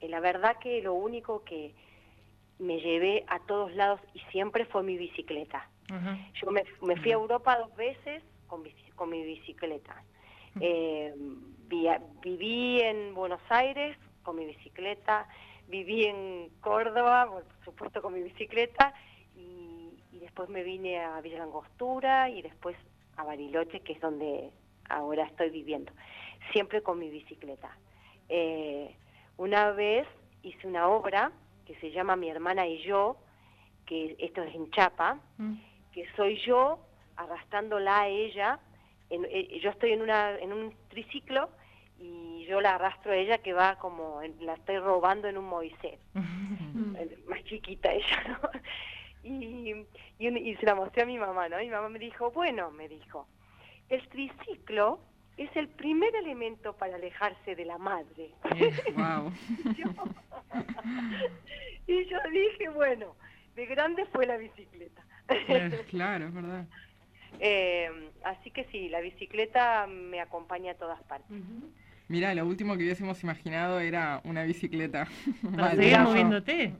[0.00, 1.74] eh, la verdad que lo único que
[2.58, 5.68] me llevé a todos lados y siempre fue mi bicicleta.
[5.88, 6.64] Yo me,
[6.96, 8.62] fui a Europa dos veces con,
[8.94, 10.02] con mi bicicleta.
[10.58, 15.28] Em, viví en Buenos Aires con mi bicicleta,
[15.68, 18.94] viví en Córdoba, por supuesto con mi bicicleta,
[20.36, 22.76] después me vine a Villa Langostura y después
[23.16, 24.50] a Bariloche, que es donde
[24.88, 25.92] ahora estoy viviendo,
[26.52, 27.74] siempre con mi bicicleta.
[28.28, 28.94] Eh,
[29.38, 30.06] una vez
[30.42, 31.32] hice una obra
[31.64, 33.16] que se llama Mi hermana y yo,
[33.86, 35.54] que esto es en Chapa, mm.
[35.96, 36.78] Que soy yo
[37.16, 38.60] arrastrándola a ella.
[39.08, 41.48] Eh, yo estoy en, una, en un triciclo
[41.98, 45.98] y yo la arrastro a ella que va como, la estoy robando en un Moisés,
[47.26, 48.50] más chiquita ella, ¿no?
[49.24, 49.86] y,
[50.18, 51.58] y, se la mostré a mi mamá, ¿no?
[51.62, 53.26] Y mi mamá me dijo, bueno, me dijo,
[53.88, 55.00] el triciclo
[55.38, 58.34] es el primer elemento para alejarse de la madre.
[58.94, 59.32] wow.
[61.86, 63.16] y yo dije, bueno,
[63.54, 65.02] de grande fue la bicicleta.
[65.90, 66.66] claro, es verdad.
[67.38, 71.36] Eh, así que sí, la bicicleta me acompaña a todas partes.
[72.08, 75.06] Mira, lo último que hubiésemos imaginado era una bicicleta.
[75.56, 76.74] ¿Para seguir moviéndote?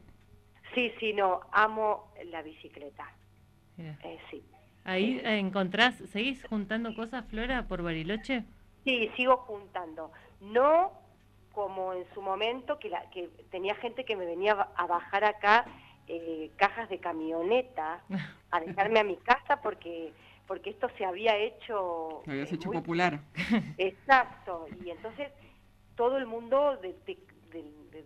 [0.75, 3.11] Sí, sí, no, amo la bicicleta.
[3.79, 4.43] Eh, sí.
[4.85, 8.45] Ahí encontrás, ¿seguís juntando cosas, Flora, por Bariloche?
[8.85, 10.13] Sí, sigo juntando.
[10.41, 10.93] No
[11.53, 15.65] como en su momento, que, la, que tenía gente que me venía a bajar acá
[16.07, 18.03] eh, cajas de camioneta,
[18.51, 20.13] a dejarme a mi casa porque
[20.47, 22.23] porque esto se había hecho...
[22.25, 23.21] Se había hecho popular.
[23.79, 25.31] Exacto, y entonces
[25.97, 26.95] todo el mundo de,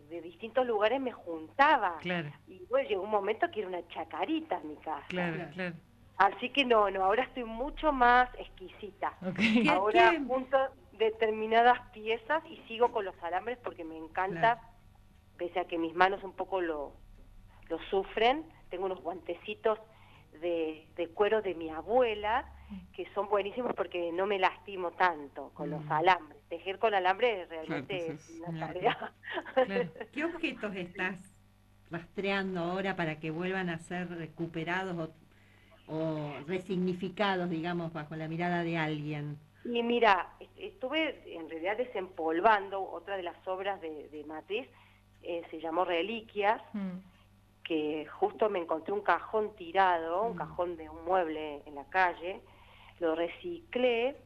[0.08, 1.98] de, distintos lugares me juntaba.
[2.46, 5.50] Y bueno, llegó un momento que era una chacarita en mi casa.
[6.16, 9.14] Así que no, no, ahora estoy mucho más exquisita.
[9.70, 10.56] Ahora junto
[10.98, 14.60] determinadas piezas y sigo con los alambres porque me encanta,
[15.38, 16.92] pese a que mis manos un poco lo,
[17.68, 19.78] lo sufren, tengo unos guantecitos
[20.40, 22.50] de, de cuero de mi abuela
[22.94, 25.92] que son buenísimos porque no me lastimo tanto con los mm.
[25.92, 26.40] alambres.
[26.48, 29.12] Tejer con alambre realmente pues es una tarea.
[30.12, 31.18] ¿Qué objetos estás
[31.90, 35.10] rastreando ahora para que vuelvan a ser recuperados
[35.88, 39.38] o, o resignificados, digamos, bajo la mirada de alguien?
[39.64, 44.66] Y mira, estuve en realidad desempolvando otra de las obras de, de Matriz,
[45.22, 46.98] eh, se llamó Reliquias, mm.
[47.70, 50.38] Que justo me encontré un cajón tirado, un mm.
[50.38, 52.40] cajón de un mueble en la calle,
[52.98, 54.16] lo reciclé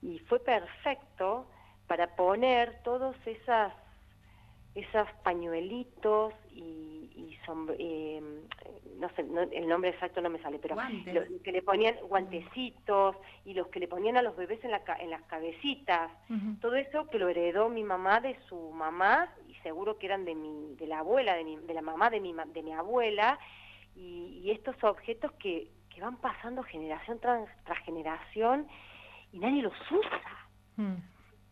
[0.00, 1.48] y fue perfecto
[1.88, 3.72] para poner todos esas
[4.76, 7.36] esos pañuelitos y, y
[7.80, 8.22] eh,
[9.00, 10.76] no sé, el nombre exacto no me sale, pero
[11.42, 15.10] que le ponían guantecitos y los que le ponían a los bebés en, la, en
[15.10, 16.12] las cabecitas,
[16.60, 20.74] todo eso que lo heredó mi mamá de su mamá seguro que eran de mi,
[20.76, 23.38] de la abuela, de, mi, de la mamá de mi, de mi abuela
[23.94, 28.66] y, y estos objetos que, que van pasando generación tras, tras generación
[29.32, 30.48] y nadie los usa.
[30.76, 30.96] Mm.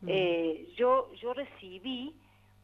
[0.07, 2.14] Eh, yo, yo recibí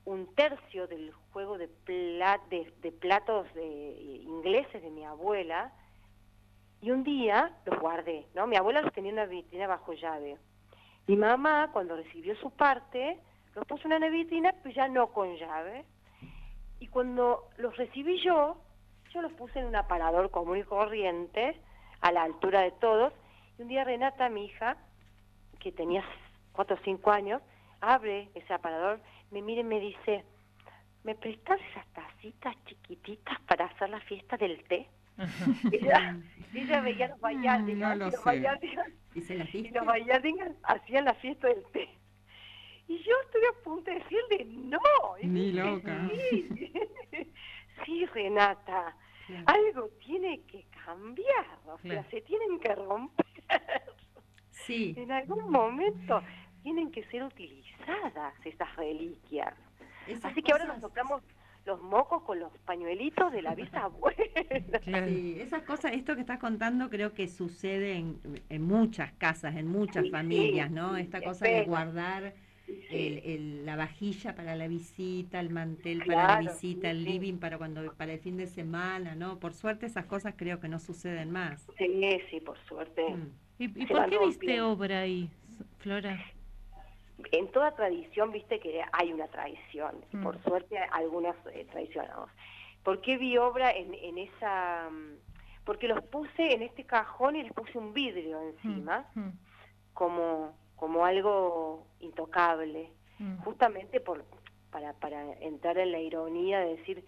[0.04, 5.72] un tercio del juego de, de, platos de, ingleses de mi abuela
[6.80, 8.46] y un día los guardé, ¿no?
[8.46, 10.38] Mi abuela los tenía en una vitrina bajo llave.
[11.06, 13.18] Mi mamá, cuando recibió su parte,
[13.54, 15.84] los puso en una vitrina, pero ya no con llave.
[16.80, 18.56] Y cuando los recibí yo,
[19.12, 21.60] yo los puse en un aparador común y corriente,
[22.00, 23.12] a la altura de todos.
[23.58, 24.76] Y un día Renata, mi hija,
[25.60, 26.04] que tenía
[26.52, 27.40] cuatro o cinco años,
[27.80, 29.00] abre ese aparador
[29.32, 30.24] me mire y me dice,
[31.04, 34.86] ¿me prestas esas tacitas chiquititas para hacer la fiesta del té?
[35.72, 36.16] ella,
[36.54, 41.64] ella, veía los Bayardigans, no y los Bayardigans, ¿Y, los Bayardigans hacían la fiesta del
[41.72, 41.88] té.
[42.88, 44.78] Y yo estoy a punto de decirle, no.
[45.22, 46.10] Ni loca.
[46.10, 46.48] Sí,
[47.84, 48.96] sí Renata,
[49.46, 53.26] algo tiene que cambiar, o sea, se tienen que romper.
[54.50, 54.94] Sí.
[54.96, 56.22] En algún momento
[56.62, 59.54] tienen que ser utilizadas esas reliquias.
[60.22, 61.22] Así que ahora nos tocamos
[61.64, 64.18] los mocos con los pañuelitos de la bisabuela.
[64.82, 68.18] Sí, esas cosas, esto que estás contando creo que sucede en,
[68.48, 70.96] en muchas casas, en muchas familias, ¿no?
[70.96, 72.34] Esta cosa de guardar
[72.90, 77.92] el, la vajilla para la visita, el mantel para la visita, el living para cuando
[77.94, 79.38] para el fin de semana, ¿no?
[79.38, 81.66] Por suerte esas cosas creo que no suceden más.
[81.78, 83.02] Sí, sí, por suerte.
[83.08, 83.30] Mm.
[83.58, 85.30] ¿Y, por qué viste obra ahí,
[85.78, 86.18] Flora?
[87.30, 90.42] en toda tradición, viste que hay una tradición, y por mm.
[90.42, 92.30] suerte algunas eh, traicionamos.
[92.82, 94.88] ¿Por qué vi obra en, en, esa...?
[94.90, 95.18] Mm,
[95.64, 99.28] porque los puse en este cajón y les puse un vidrio encima, mm,
[99.94, 102.90] como, como algo intocable,
[103.44, 104.24] justamente por,
[104.72, 107.04] para, para entrar en la ironía de decir,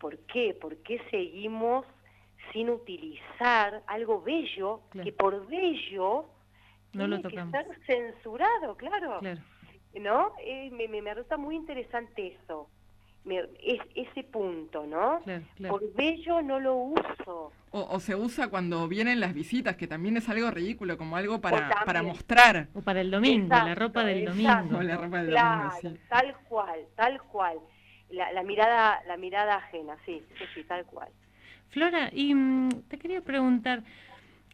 [0.00, 0.52] ¿por qué?
[0.52, 1.86] ¿Por qué seguimos
[2.52, 6.26] sin utilizar algo bello que por bello
[6.92, 7.52] no lo tocamos.
[7.52, 9.20] que estar censurado, claro.
[9.94, 10.32] ¿No?
[10.40, 12.68] Eh, me, me, resulta muy interesante eso.
[13.62, 15.20] es, ese punto, ¿no?
[15.68, 17.52] Por bello no lo uso.
[17.70, 21.84] O, se usa cuando vienen las visitas, que también es algo ridículo, como algo para,
[21.84, 22.68] para mostrar.
[22.74, 24.82] O para el domingo, la ropa del domingo.
[24.82, 25.98] la ropa del domingo, sí.
[26.08, 27.58] Tal cual, tal cual.
[28.10, 31.08] La, la, mirada la mirada ajena, sí, sí, sí, tal cual.
[31.68, 33.82] Flora, y mm, te quería preguntar,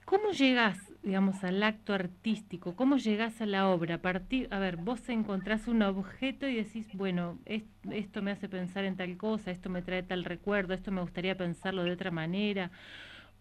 [0.05, 2.75] ¿cómo llegas digamos, al acto artístico?
[2.75, 4.01] ¿Cómo llegás a la obra?
[4.03, 8.97] A, a ver, vos encontrás un objeto y decís, bueno, esto me hace pensar en
[8.97, 12.71] tal cosa, esto me trae tal recuerdo, esto me gustaría pensarlo de otra manera.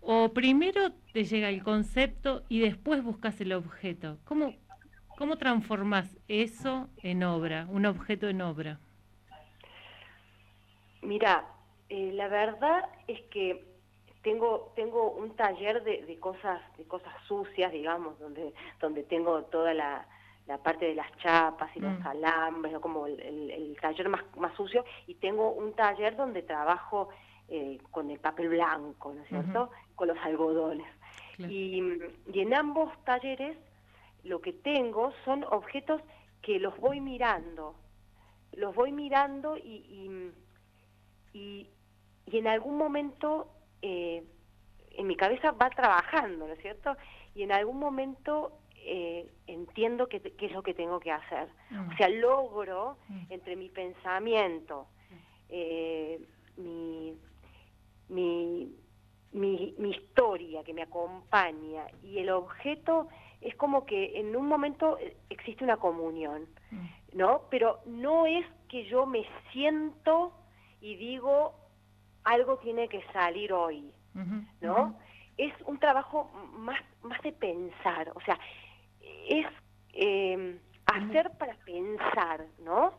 [0.02, 4.18] O primero te llega el concepto y después buscas el objeto.
[4.26, 4.54] ¿Cómo,
[5.18, 8.80] cómo transformás eso en obra, un objeto en obra?
[11.02, 11.46] Mira,
[11.88, 13.73] eh, la verdad es que
[14.24, 19.74] tengo tengo un taller de, de, cosas de cosas sucias digamos donde donde tengo toda
[19.74, 20.08] la,
[20.48, 22.08] la parte de las chapas y los mm.
[22.08, 27.10] alambres como el, el, taller más más sucio y tengo un taller donde trabajo
[27.50, 30.88] eh, con el papel blanco no es cierto con los algodones.
[31.38, 31.82] Y,
[32.32, 33.58] y en ambos talleres
[34.24, 36.02] lo que tengo son objetos
[36.42, 37.76] que los voy mirando.
[38.54, 40.32] Los voy mirando y,
[41.34, 41.70] y, y,
[42.28, 43.48] y en algún momento
[43.84, 44.24] eh,
[44.98, 46.96] en mi cabeza va trabajando, ¿no es cierto?
[47.36, 51.50] Y en algún momento eh, entiendo qué, es lo que tengo que hacer.
[51.70, 51.90] Mm.
[51.90, 53.26] O sea, logro mm.
[53.30, 54.88] entre mi pensamiento,
[55.50, 56.20] eh,
[56.58, 57.16] mi,
[58.10, 58.74] mi,
[59.32, 63.10] mi, historia que me acompaña y el objeto,
[63.42, 64.98] es como que en un momento
[65.30, 67.18] existe una comunión, Mm.
[67.18, 67.44] ¿no?
[67.50, 70.34] Pero no es que yo me siento
[70.82, 71.54] y digo,
[72.24, 73.92] algo tiene que salir hoy,
[74.62, 74.98] ¿no?
[75.38, 78.38] Es un trabajo más, más de pensar, o sea,
[79.28, 79.48] es
[79.94, 82.94] eh, hacer para pensar, ¿no?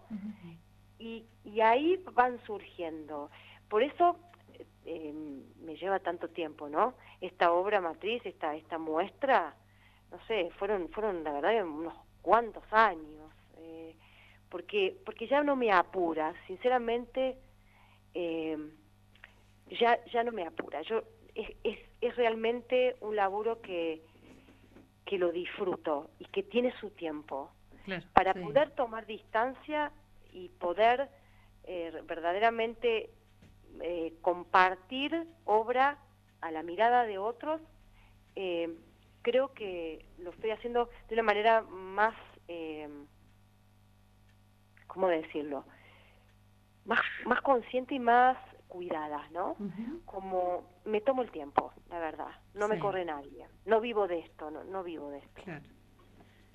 [0.99, 3.31] Y, y ahí van surgiendo.
[3.69, 4.19] Por eso
[4.85, 5.15] eh,
[5.61, 6.95] me lleva tanto tiempo, ¿no?
[7.21, 9.55] Esta obra matriz, esta, esta muestra,
[10.11, 13.97] no sé, fueron, fueron la verdad unos cuantos años, eh,
[14.49, 17.37] porque, porque ya no me apura, sinceramente,
[18.13, 18.59] eh,
[19.71, 20.83] ya, ya no me apura.
[20.83, 21.03] Yo,
[21.35, 24.03] es, es, es realmente un laburo que,
[25.07, 27.51] que lo disfruto y que tiene su tiempo
[27.85, 28.07] Claro.
[28.15, 28.41] para Sí.
[28.41, 29.93] poder tomar distancia
[30.33, 31.11] y poder
[31.65, 33.11] eh, verdaderamente
[33.83, 35.99] eh, compartir obra
[36.41, 37.61] a la mirada de otros,
[38.37, 38.75] eh,
[39.23, 42.15] creo que lo estoy haciendo de una manera más,
[42.49, 42.89] eh,
[44.87, 45.65] ¿cómo decirlo?
[46.85, 48.37] Más, más consciente y más
[48.75, 49.57] cuidada, ¿no?
[50.05, 54.51] Como me tomo el tiempo, la verdad, no me corre nadie, no vivo de esto,
[54.51, 55.43] no, no vivo de esto.
[55.45, 55.65] Claro.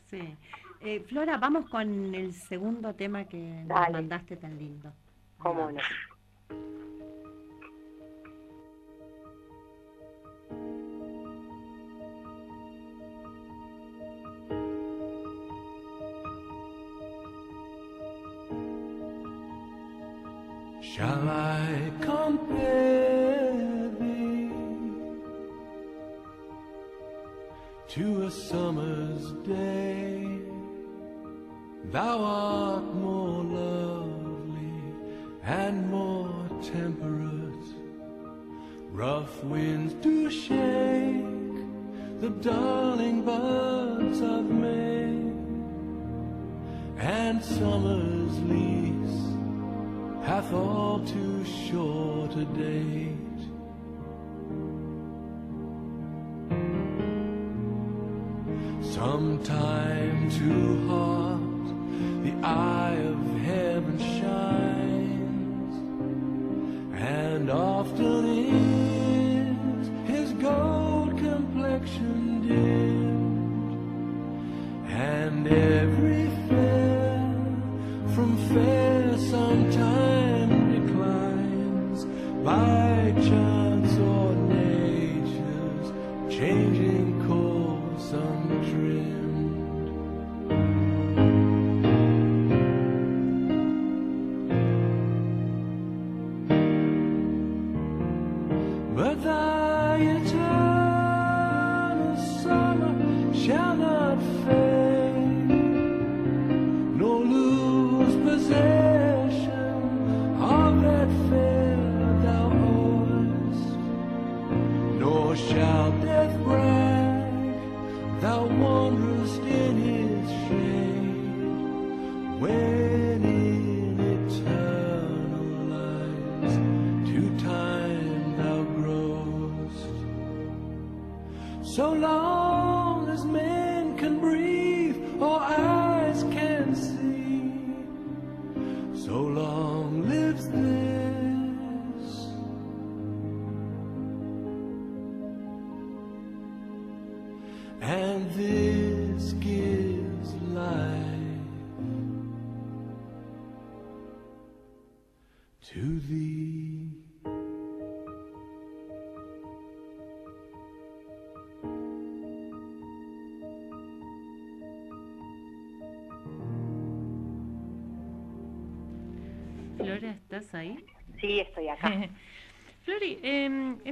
[0.08, 0.36] Sí.
[0.82, 4.92] Eh, Flora, vamos con el segundo tema que nos mandaste tan lindo.
[5.38, 5.80] ¿Cómo no?
[31.92, 34.84] Thou art more lovely
[35.44, 36.30] and more
[36.62, 37.68] temperate.
[38.92, 41.26] Rough winds do shake
[42.20, 45.34] the darling buds of May,
[47.00, 49.34] and summer's lease
[50.28, 53.16] hath all too short a date.
[58.82, 61.09] Sometime too hot,
[62.42, 63.19] I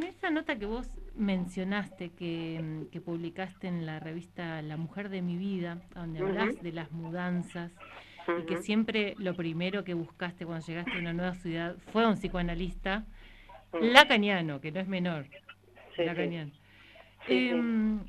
[0.08, 5.22] esa nota que vos mencionaste, que, em, que publicaste en la revista La Mujer de
[5.22, 7.72] mi Vida, donde hablas de las mudanzas,
[8.42, 12.16] y que siempre lo primero que buscaste cuando llegaste a una nueva ciudad fue un
[12.16, 13.06] psicoanalista,
[13.74, 13.78] Mm.
[13.94, 15.26] lacaniano, que no es menor,
[15.96, 16.52] Sí, lacaniano.
[17.28, 17.50] Sí.
[17.50, 18.00] Em,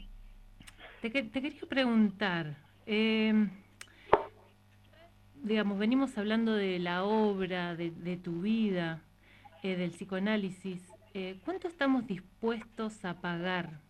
[1.02, 3.50] te, que- te quería preguntar, em,
[5.42, 9.02] digamos, venimos hablando de la obra, de, de tu vida,
[9.62, 10.82] eh, del psicoanálisis.
[11.20, 13.80] Eh, ¿Cuánto estamos dispuestos a pagar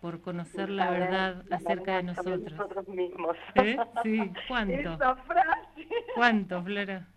[0.00, 2.52] por conocer la verdad acerca de nosotros?
[2.52, 3.36] nosotros mismos.
[3.56, 3.76] ¿Eh?
[4.04, 4.92] Sí, ¿cuánto?
[4.92, 5.88] Esa frase.
[6.14, 7.08] ¿Cuánto, Flora?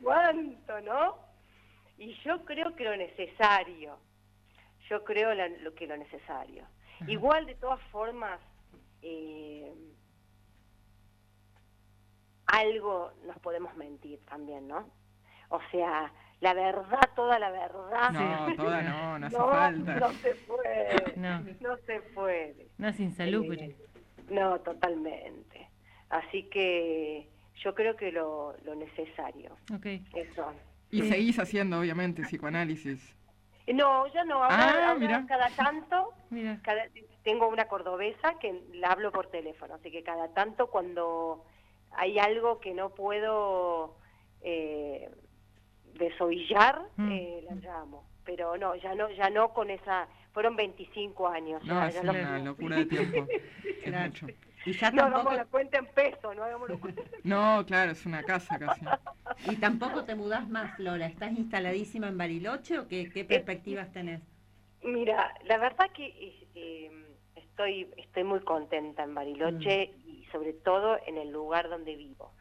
[0.00, 1.16] ¿Cuánto, no?
[1.98, 3.98] Y yo creo que lo necesario.
[4.88, 6.64] Yo creo la- lo que lo necesario.
[7.08, 8.38] Igual, de todas formas,
[9.02, 9.74] eh,
[12.46, 14.88] algo nos podemos mentir también, ¿no?
[15.48, 16.12] O sea,
[16.42, 18.10] la verdad, toda la verdad.
[18.10, 19.94] No, toda no, no hace falta.
[19.94, 21.16] No se puede.
[21.16, 21.40] No.
[21.60, 22.66] No, se puede.
[22.78, 23.64] No es insalubre.
[23.64, 23.76] Eh,
[24.28, 25.68] no, totalmente.
[26.10, 27.28] Así que
[27.62, 29.56] yo creo que lo, lo necesario.
[29.72, 29.86] Ok.
[30.14, 30.52] Eso.
[30.90, 33.14] Y seguís haciendo, obviamente, psicoanálisis.
[33.72, 34.42] No, ya no.
[34.42, 35.24] Ahora, Ah, ahora mira.
[35.28, 36.58] cada tanto, Mira.
[36.62, 36.86] cada-
[37.22, 41.44] tengo una cordobesa que la hablo por teléfono, así que cada tanto cuando
[41.92, 43.96] hay algo que no puedo
[44.40, 45.08] eh,
[45.94, 47.12] desovillar, Mm.
[47.12, 48.04] eh, la llamo.
[48.24, 50.06] Pero no, ya no, ya no con esa.
[50.32, 51.62] Fueron 25 años.
[51.64, 53.26] No, ya, es ya una lo- locura de tiempo.
[53.64, 54.06] Es Claro.
[54.06, 54.26] mucho.
[54.64, 57.02] Y ya No, tampoco, hagamos la cuenta en pesos, no hagamos la cuenta.
[57.24, 58.80] No, claro, es una casa casi.
[59.52, 61.06] y tampoco te mudás más, Flora.
[61.06, 64.20] ¿Estás instaladísima en Bariloche o qué, qué perspectivas tenés?
[64.84, 66.90] Mira, la verdad que eh, eh,
[67.34, 70.08] estoy estoy muy contenta en Bariloche Mm.
[70.08, 72.32] y sobre todo en el lugar donde vivo,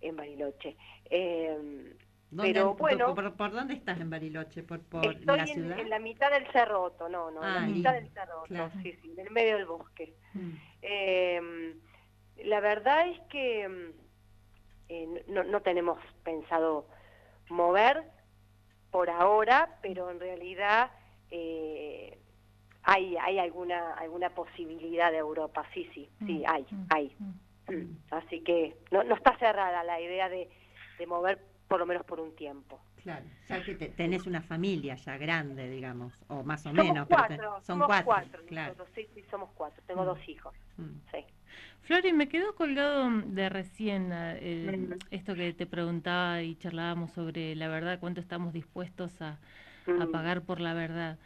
[0.00, 0.76] en Bariloche.
[1.10, 1.94] Eh,
[2.30, 3.14] ¿Dónde- Pero bueno.
[3.14, 4.62] por, por dónde estás en Bariloche?
[4.64, 5.78] ¿Por, por estoy la en, ciudad?
[5.78, 8.70] en la mitad del cerroto, no, no, en Ah, la mitad lindo, del cerroto, claro.
[8.82, 10.14] sí, sí, en el medio del bosque.
[10.34, 10.50] Mm.
[10.82, 11.74] Eh,
[12.44, 13.90] la verdad es que mm,
[14.88, 16.88] eh, no, no tenemos pensado
[17.48, 18.02] mover
[18.90, 20.90] por ahora, pero en realidad
[21.30, 22.18] eh,
[22.82, 27.16] hay hay alguna alguna posibilidad de Europa, sí, sí, sí, Mm, hay, hay.
[28.10, 30.48] Así que no, no está cerrada la idea de,
[30.98, 32.80] de mover por lo menos por un tiempo.
[33.02, 37.06] Claro, ya que te- tenés una familia ya grande, digamos, o más o Somos menos.
[37.08, 38.72] pero cuatro, son somos cuatro, cuatro, claro.
[38.74, 39.82] nosotros, sí, sí, somos cuatro.
[39.86, 40.06] Tengo Mm.
[40.06, 40.84] dos hijos, Mm.
[41.12, 41.18] sí.
[41.82, 44.92] Flori, me quedó colgado de recién eh, Mm.
[45.12, 49.38] esto que te preguntaba y charlábamos sobre la verdad, cuánto estamos dispuestos a,
[49.86, 50.10] a Mm.
[50.10, 51.18] pagar por la verdad.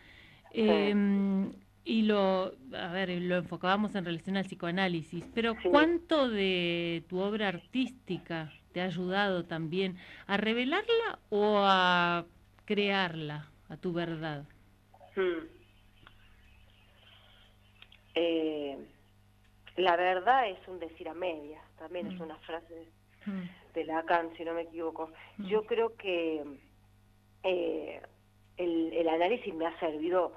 [0.53, 1.51] Eh,
[1.84, 5.68] y lo, a ver, lo enfocábamos en relación al psicoanálisis, pero Sí.
[5.70, 9.96] ¿cuánto de tu obra artística te ha ayudado también
[10.26, 12.24] a revelarla o a
[12.64, 14.44] crearla, a tu verdad?
[15.16, 15.46] Mm.
[18.14, 18.78] Eh,
[19.76, 22.22] la verdad es un decir a medias, también es Mm.
[22.22, 22.88] una frase
[23.26, 23.42] Mm,
[23.74, 25.10] de Lacan, si no me equivoco.
[25.38, 26.42] Yo creo que
[27.42, 28.02] eh,
[28.56, 30.32] el, el análisis me ha servido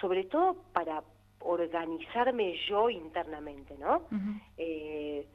[0.00, 1.02] sobre todo para
[1.40, 4.08] organizarme yo internamente, ¿no?
[4.56, 5.26] eh,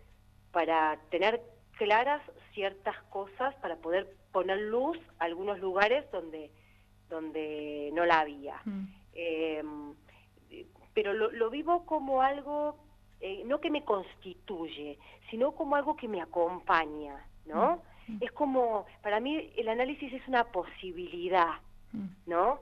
[0.57, 1.39] para tener
[1.77, 2.19] claras
[2.55, 6.49] ciertas cosas, para poder poner luz a algunos lugares donde,
[7.11, 8.59] donde no la había.
[8.65, 9.63] mm, Eh,
[10.95, 12.75] pero lo, lo vivo como algo,
[13.19, 14.97] eh, no que me constituye,
[15.29, 17.83] sino como algo que me acompaña, ¿no?
[18.07, 18.17] Mm.
[18.21, 21.53] Es como, para mí el análisis es una posibilidad,
[21.93, 22.59] mm, ¿no?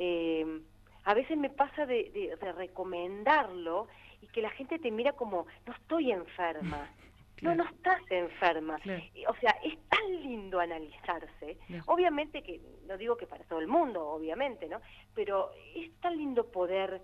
[0.00, 0.60] Eh,
[1.04, 3.86] a veces me pasa de, de- de recomendarlo
[4.22, 6.82] y que la gente te mira como, no estoy enferma.
[7.38, 7.56] Claro.
[7.56, 8.78] No, no estás enferma.
[8.80, 9.02] Claro.
[9.28, 11.58] O sea, es tan lindo analizarse.
[11.66, 11.84] Claro.
[11.86, 14.80] Obviamente que, no digo que para todo el mundo, obviamente, ¿no?
[15.14, 17.00] Pero es tan lindo poder,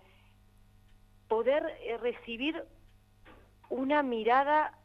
[1.29, 2.65] poder eh, recibir
[3.71, 4.79] una mirada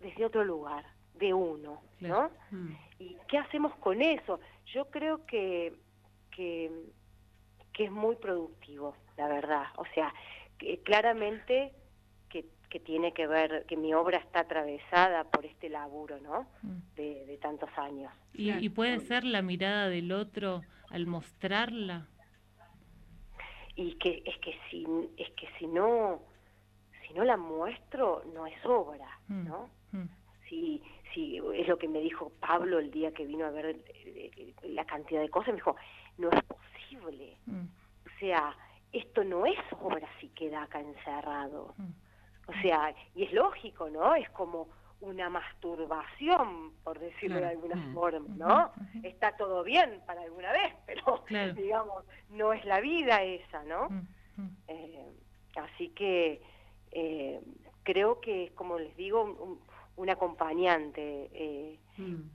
[0.00, 1.82] desde otro lugar, de uno.
[2.00, 2.30] ¿no?
[2.50, 2.72] Mm.
[2.98, 4.40] ¿Y qué hacemos con eso?
[4.66, 5.74] Yo creo que,
[6.30, 6.70] que,
[7.72, 9.64] que es muy productivo, la verdad.
[9.76, 10.12] O sea,
[10.58, 11.72] que claramente
[12.70, 16.46] que, tiene que ver, que mi obra está atravesada por este laburo, ¿no?
[16.62, 16.94] mm.
[16.96, 18.12] De, de tantos años.
[18.32, 22.06] Y, y puede ser la mirada del otro al mostrarla.
[23.76, 26.20] Y que es que si, es que si no,
[27.06, 29.68] si no la muestro, no es obra, Mm, ¿no?
[29.92, 30.06] mm,
[30.48, 30.82] si,
[31.14, 34.84] si es lo que me dijo Pablo el día que vino a ver eh, la
[34.84, 35.76] cantidad de cosas, me dijo,
[36.18, 37.36] no es posible.
[37.46, 37.64] mm,
[38.06, 38.56] O sea,
[38.92, 41.74] esto no es obra si queda acá encerrado.
[41.78, 41.90] mm.
[42.50, 44.14] O sea, y es lógico, ¿no?
[44.16, 44.68] Es como
[45.00, 47.94] una masturbación, por decirlo de alguna Mm.
[47.94, 48.72] forma, ¿no?
[49.02, 51.54] Está todo bien para alguna vez, pero, Claro.
[51.54, 53.88] digamos, no es la vida esa, ¿no?
[53.88, 54.56] Mm, mm.
[54.68, 55.12] Eh,
[55.56, 56.42] así que
[56.92, 57.40] eh,
[57.84, 59.60] creo que es, como les digo, un,
[59.96, 61.30] un- acompañante.
[61.32, 61.78] eh,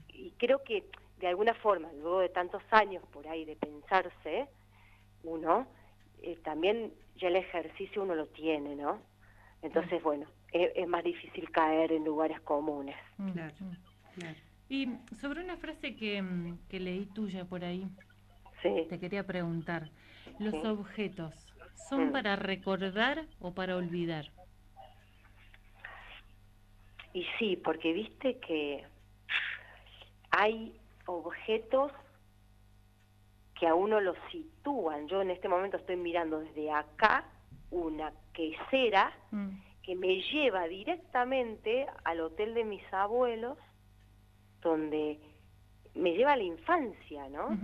[0.08, 0.88] y creo que
[1.18, 4.48] de alguna forma, luego de tantos años por ahí de pensarse,
[5.24, 5.66] uno,
[6.22, 9.00] eh, también ya el ejercicio uno lo tiene, ¿no?
[9.62, 12.96] Entonces, bueno, es, es más difícil caer en lugares comunes.
[13.18, 13.54] Mm, Claro.
[13.60, 13.76] mm.
[14.14, 14.36] Claro.
[14.68, 14.88] Y
[15.20, 17.86] sobre una frase que, mm, que leí tuya por ahí,
[18.62, 18.86] Sí.
[18.88, 19.90] te quería preguntar,
[20.38, 20.60] ¿los Sí.
[20.66, 21.34] objetos
[21.88, 22.12] son Mm.
[22.12, 24.26] para recordar o para olvidar?
[27.12, 28.84] Y sí, porque viste que
[30.30, 31.92] hay objetos
[33.58, 35.08] que a uno lo sitúan.
[35.08, 37.24] Yo en este momento estoy mirando desde acá
[37.70, 39.48] una quesera Mm.
[39.82, 43.56] que me lleva directamente al hotel de mis abuelos,
[44.60, 45.20] donde
[45.94, 47.56] me lleva a la infancia, ¿no?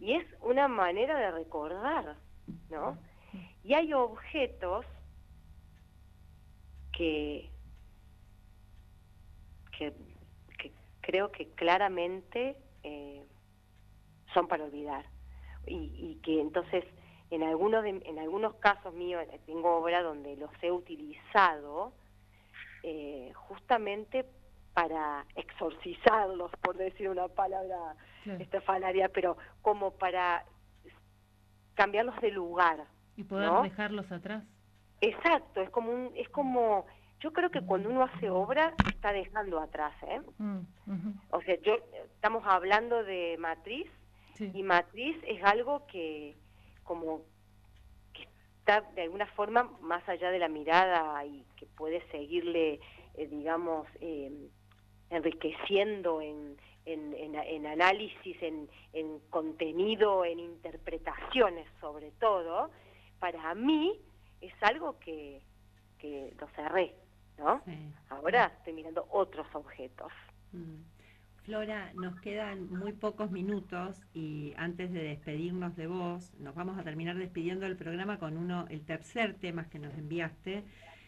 [0.00, 2.16] Y es una manera de recordar,
[2.68, 2.98] ¿no?
[3.64, 4.84] Y hay objetos
[6.92, 7.48] que,
[9.78, 9.92] que,
[10.58, 13.24] que creo que claramente eh,
[14.34, 15.06] son para olvidar.
[15.66, 16.84] Y, y que entonces,
[17.34, 21.92] en algunos, de- en algunos casos míos, eh, tengo obra donde los he utilizado
[22.82, 24.26] eh, justamente
[24.74, 28.40] para exorcizarlos, por decir una palabra Claro.
[29.12, 30.44] pero como para
[31.74, 32.84] cambiarlos de lugar.
[33.16, 33.62] Y poder ¿no?
[33.62, 34.44] dejarlos atrás.
[35.00, 36.86] Exacto, es como un, es como,
[37.20, 40.20] yo creo que cuando uno hace obra está dejando atrás, ¿eh?
[40.38, 40.60] Mm.
[41.30, 41.76] O sea, yo
[42.14, 43.86] estamos hablando de matriz
[44.34, 44.50] Sí.
[44.54, 46.36] y matriz es algo que
[46.84, 47.22] como
[48.12, 48.22] que
[48.58, 52.80] está de alguna forma más allá de la mirada y que puede seguirle,
[53.14, 54.48] eh, digamos, eh,
[55.10, 56.56] enriqueciendo en,
[56.86, 62.70] en, en- en análisis, en, en contenido, en interpretaciones sobre todo,
[63.20, 64.00] para mí
[64.40, 65.42] es algo que,
[65.98, 66.94] que lo cerré,
[67.38, 67.62] ¿no?
[67.66, 67.92] Sí.
[68.10, 70.12] Ahora estoy mirando otros objetos.
[70.52, 70.82] Mm.
[71.42, 76.84] Flora, nos quedan muy pocos minutos y antes de despedirnos de vos, nos vamos a
[76.84, 80.64] terminar despidiendo del programa con uno, el tercer tema que nos enviaste.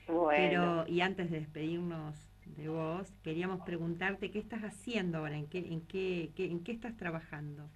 [0.06, 0.36] Bueno.
[0.36, 2.16] Pero, y antes de despedirnos
[2.46, 6.72] de vos, queríamos preguntarte qué estás haciendo ahora, en qué, en qué, qué- en qué
[6.72, 7.70] estás trabajando.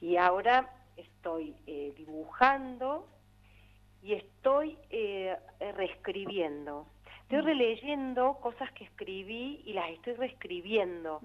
[0.00, 3.08] Y ahora estoy eh, dibujando
[4.02, 6.86] y estoy eh, eh, reescribiendo.
[7.34, 11.20] Estoy releyendo cosas que escribí y las estoy reescribiendo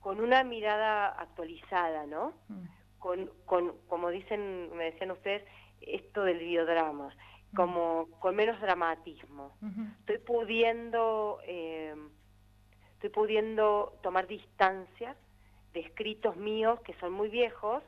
[0.00, 2.32] con una mirada actualizada, ¿no?
[2.48, 2.64] Mm.
[2.98, 5.44] Con, con, como dicen, me decían ustedes,
[5.80, 7.14] esto del biodrama,
[7.54, 9.52] como con menos dramatismo.
[10.00, 11.94] Estoy pudiendo, eh,
[12.94, 15.14] estoy pudiendo tomar distancia
[15.74, 17.84] de escritos míos que son muy viejos,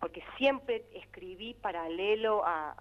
[0.00, 2.74] porque siempre escribí paralelo a, a-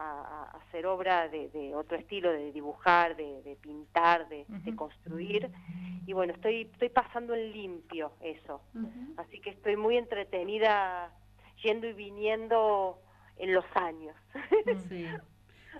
[0.53, 4.45] a hacer obra de, de otro estilo, de dibujar, de, de pintar, de,
[4.75, 5.49] construir.
[6.07, 8.61] Y bueno, estoy, estoy pasando en limpio eso.
[9.17, 11.11] Así que estoy muy entretenida
[11.61, 12.99] yendo y viniendo
[13.37, 14.15] en los años.
[14.87, 15.05] Sí.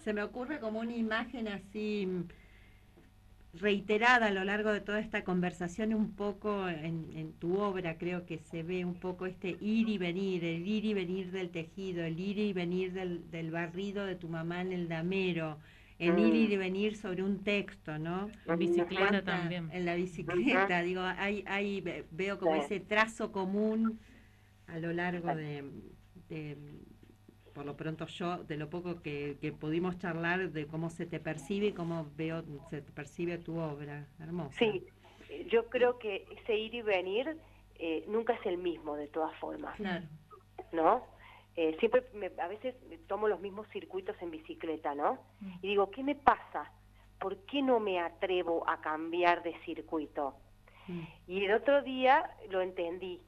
[0.02, 2.08] Se me ocurre como una imagen así
[3.54, 8.26] reiterada a lo largo de toda esta conversación, un poco en, en tu obra creo
[8.26, 12.04] que se ve un poco este ir y venir, el ir y venir del tejido,
[12.04, 15.58] el ir y venir del, del barrido de tu mamá en el damero,
[15.98, 16.20] el Mm.
[16.20, 18.30] ir y venir sobre un texto, ¿no?
[18.46, 19.70] En bicicleta Cuánta- también.
[19.74, 22.62] En la bicicleta, digo, hay, hay, ve- veo como Sí.
[22.66, 24.00] ese trazo común
[24.68, 25.64] a lo largo de,
[26.30, 26.56] de-
[27.60, 31.20] por lo pronto yo, de lo poco que, que pudimos charlar, de cómo se te
[31.20, 34.08] percibe y cómo veo, se te percibe tu obra.
[34.18, 34.58] Hermosa.
[34.58, 34.86] Sí,
[35.52, 37.36] yo creo que ese ir y venir
[37.76, 40.06] eh, nunca es el mismo de todas formas, Claro.
[40.72, 41.04] ¿no?
[41.58, 42.76] Eh, siempre, me- a veces
[43.08, 45.20] tomo los mismos circuitos en bicicleta, ¿no?
[45.62, 46.72] Y digo, ¿qué me pasa?
[47.20, 50.34] ¿Por qué no me atrevo a cambiar de circuito?
[50.88, 51.02] Mm.
[51.28, 53.20] Y el otro día lo entendí.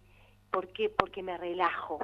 [0.49, 0.87] ¿Por qué?
[0.89, 1.99] Porque me relajo.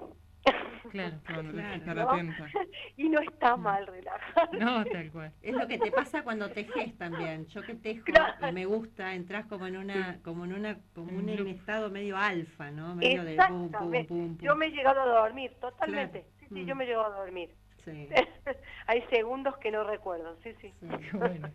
[0.91, 1.17] Claro.
[1.25, 1.73] Claro, Claro.
[1.75, 2.09] estar ¿No?
[2.09, 2.47] atenta.
[2.97, 4.49] y no está mal relajar.
[4.57, 5.33] No, tal cual.
[5.41, 7.45] Es lo que te pasa cuando tejes también.
[7.47, 8.47] Yo que tejo Claro.
[8.47, 12.15] y me gusta, entras como en una, como en una, como un, Un estado medio
[12.15, 12.95] alfa, ¿no?
[12.95, 14.37] Medio de pum, pum, pum, pum.
[14.39, 16.21] Yo me he llegado a dormir, totalmente.
[16.21, 16.35] Claro.
[16.39, 16.65] Sí, sí, Mm.
[16.67, 17.49] yo me he llegado a dormir.
[17.83, 18.07] Sí,
[18.87, 20.73] Hay segundos que no recuerdo, sí, sí.
[20.79, 20.87] sí.
[21.11, 21.49] Qué bueno.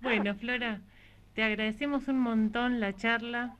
[0.00, 0.80] Bueno, Flora,
[1.34, 3.56] te agradecemos un montón la charla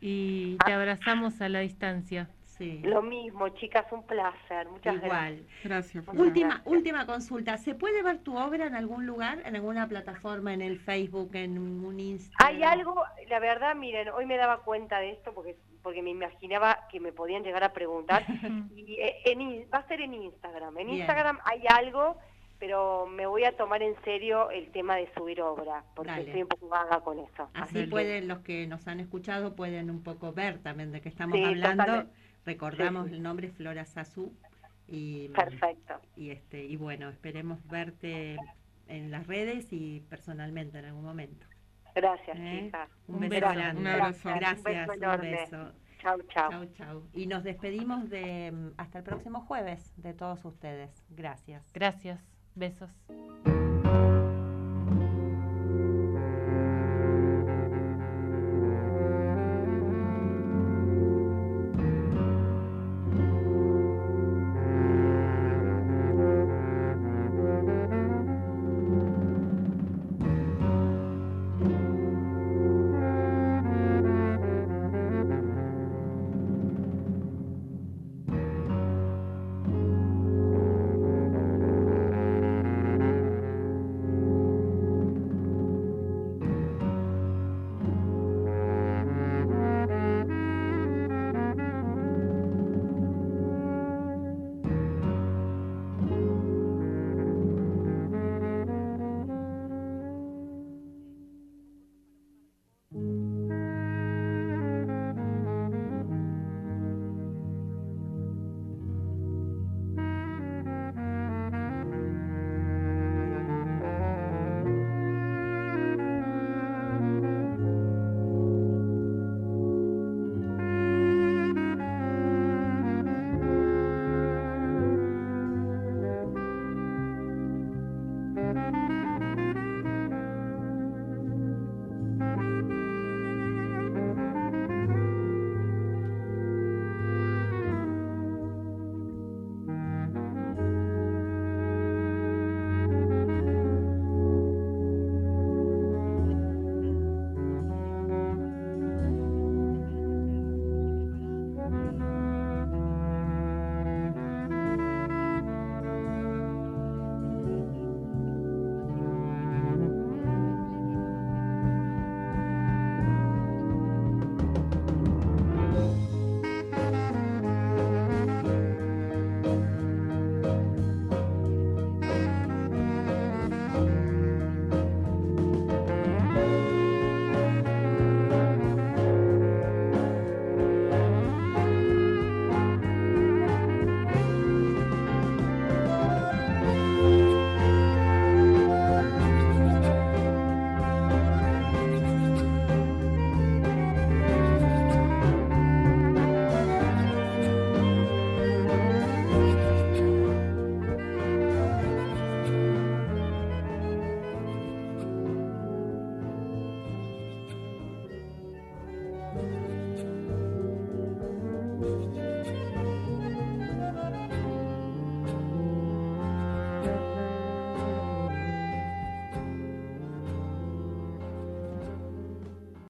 [0.00, 2.28] y te abrazamos a la distancia.
[2.62, 2.80] Sí.
[2.84, 4.68] Lo mismo, chicas, un placer.
[4.68, 5.04] Muchas gracias.
[5.04, 5.46] Igual.
[5.64, 6.08] Gracias.
[6.08, 6.66] Última, Gracias.
[6.66, 7.56] última consulta.
[7.58, 11.58] ¿Se puede ver tu obra en algún lugar, en alguna plataforma, en el Facebook, en
[11.58, 12.46] un Instagram?
[12.46, 16.86] Hay algo, la verdad, miren, hoy me daba cuenta de esto porque porque me imaginaba
[16.92, 18.24] que me podían llegar a preguntar.
[18.76, 20.78] y eh, en, va a ser en Instagram.
[20.78, 20.98] En Bien.
[21.00, 22.16] Instagram hay algo,
[22.60, 26.22] pero me voy a tomar en serio el tema de subir obra, porque Dale.
[26.26, 27.50] estoy un poco vaga con eso.
[27.54, 31.36] Así pueden, los que nos han escuchado pueden un poco ver también de qué estamos
[31.36, 31.82] Sí, hablando.
[31.82, 32.12] totalmente.
[32.44, 34.32] Recordamos Sí, el nombre Flora Sazú
[34.88, 35.94] y, Perfecto.
[36.16, 38.36] y este y bueno, esperemos verte
[38.88, 41.46] en las redes y personalmente en algún momento.
[41.94, 42.62] Gracias, ¿Eh?
[42.64, 42.88] chicas.
[43.06, 43.54] Un, Un beso beso.
[43.54, 43.80] grande.
[43.80, 44.28] Un abrazo.
[44.34, 45.30] Gracias, Un un beso enorme.
[45.30, 45.72] beso.
[46.00, 46.50] Chau, chau.
[46.50, 47.02] Chau, chau.
[47.12, 50.90] Y nos despedimos de hasta el próximo jueves de todos ustedes.
[51.10, 51.70] Gracias.
[51.72, 52.20] Gracias.
[52.56, 52.90] Besos.